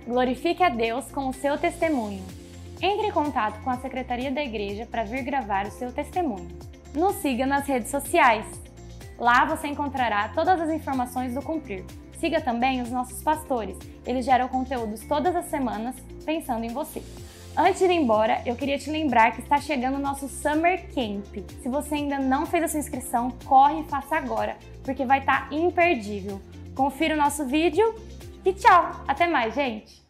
[0.07, 2.25] Glorifique a Deus com o seu testemunho.
[2.83, 6.49] Entre em contato com a secretaria da igreja para vir gravar o seu testemunho.
[6.95, 8.47] Nos siga nas redes sociais.
[9.19, 11.85] Lá você encontrará todas as informações do Cumprir.
[12.19, 13.79] Siga também os nossos pastores.
[14.05, 17.03] Eles geram conteúdos todas as semanas pensando em você.
[17.59, 21.25] Antes de ir embora, eu queria te lembrar que está chegando o nosso Summer Camp.
[21.63, 25.49] Se você ainda não fez a sua inscrição, corre e faça agora, porque vai estar
[25.49, 26.39] tá imperdível.
[26.75, 27.95] Confira o nosso vídeo
[28.45, 29.03] e tchau!
[29.09, 30.05] Até mais, gente!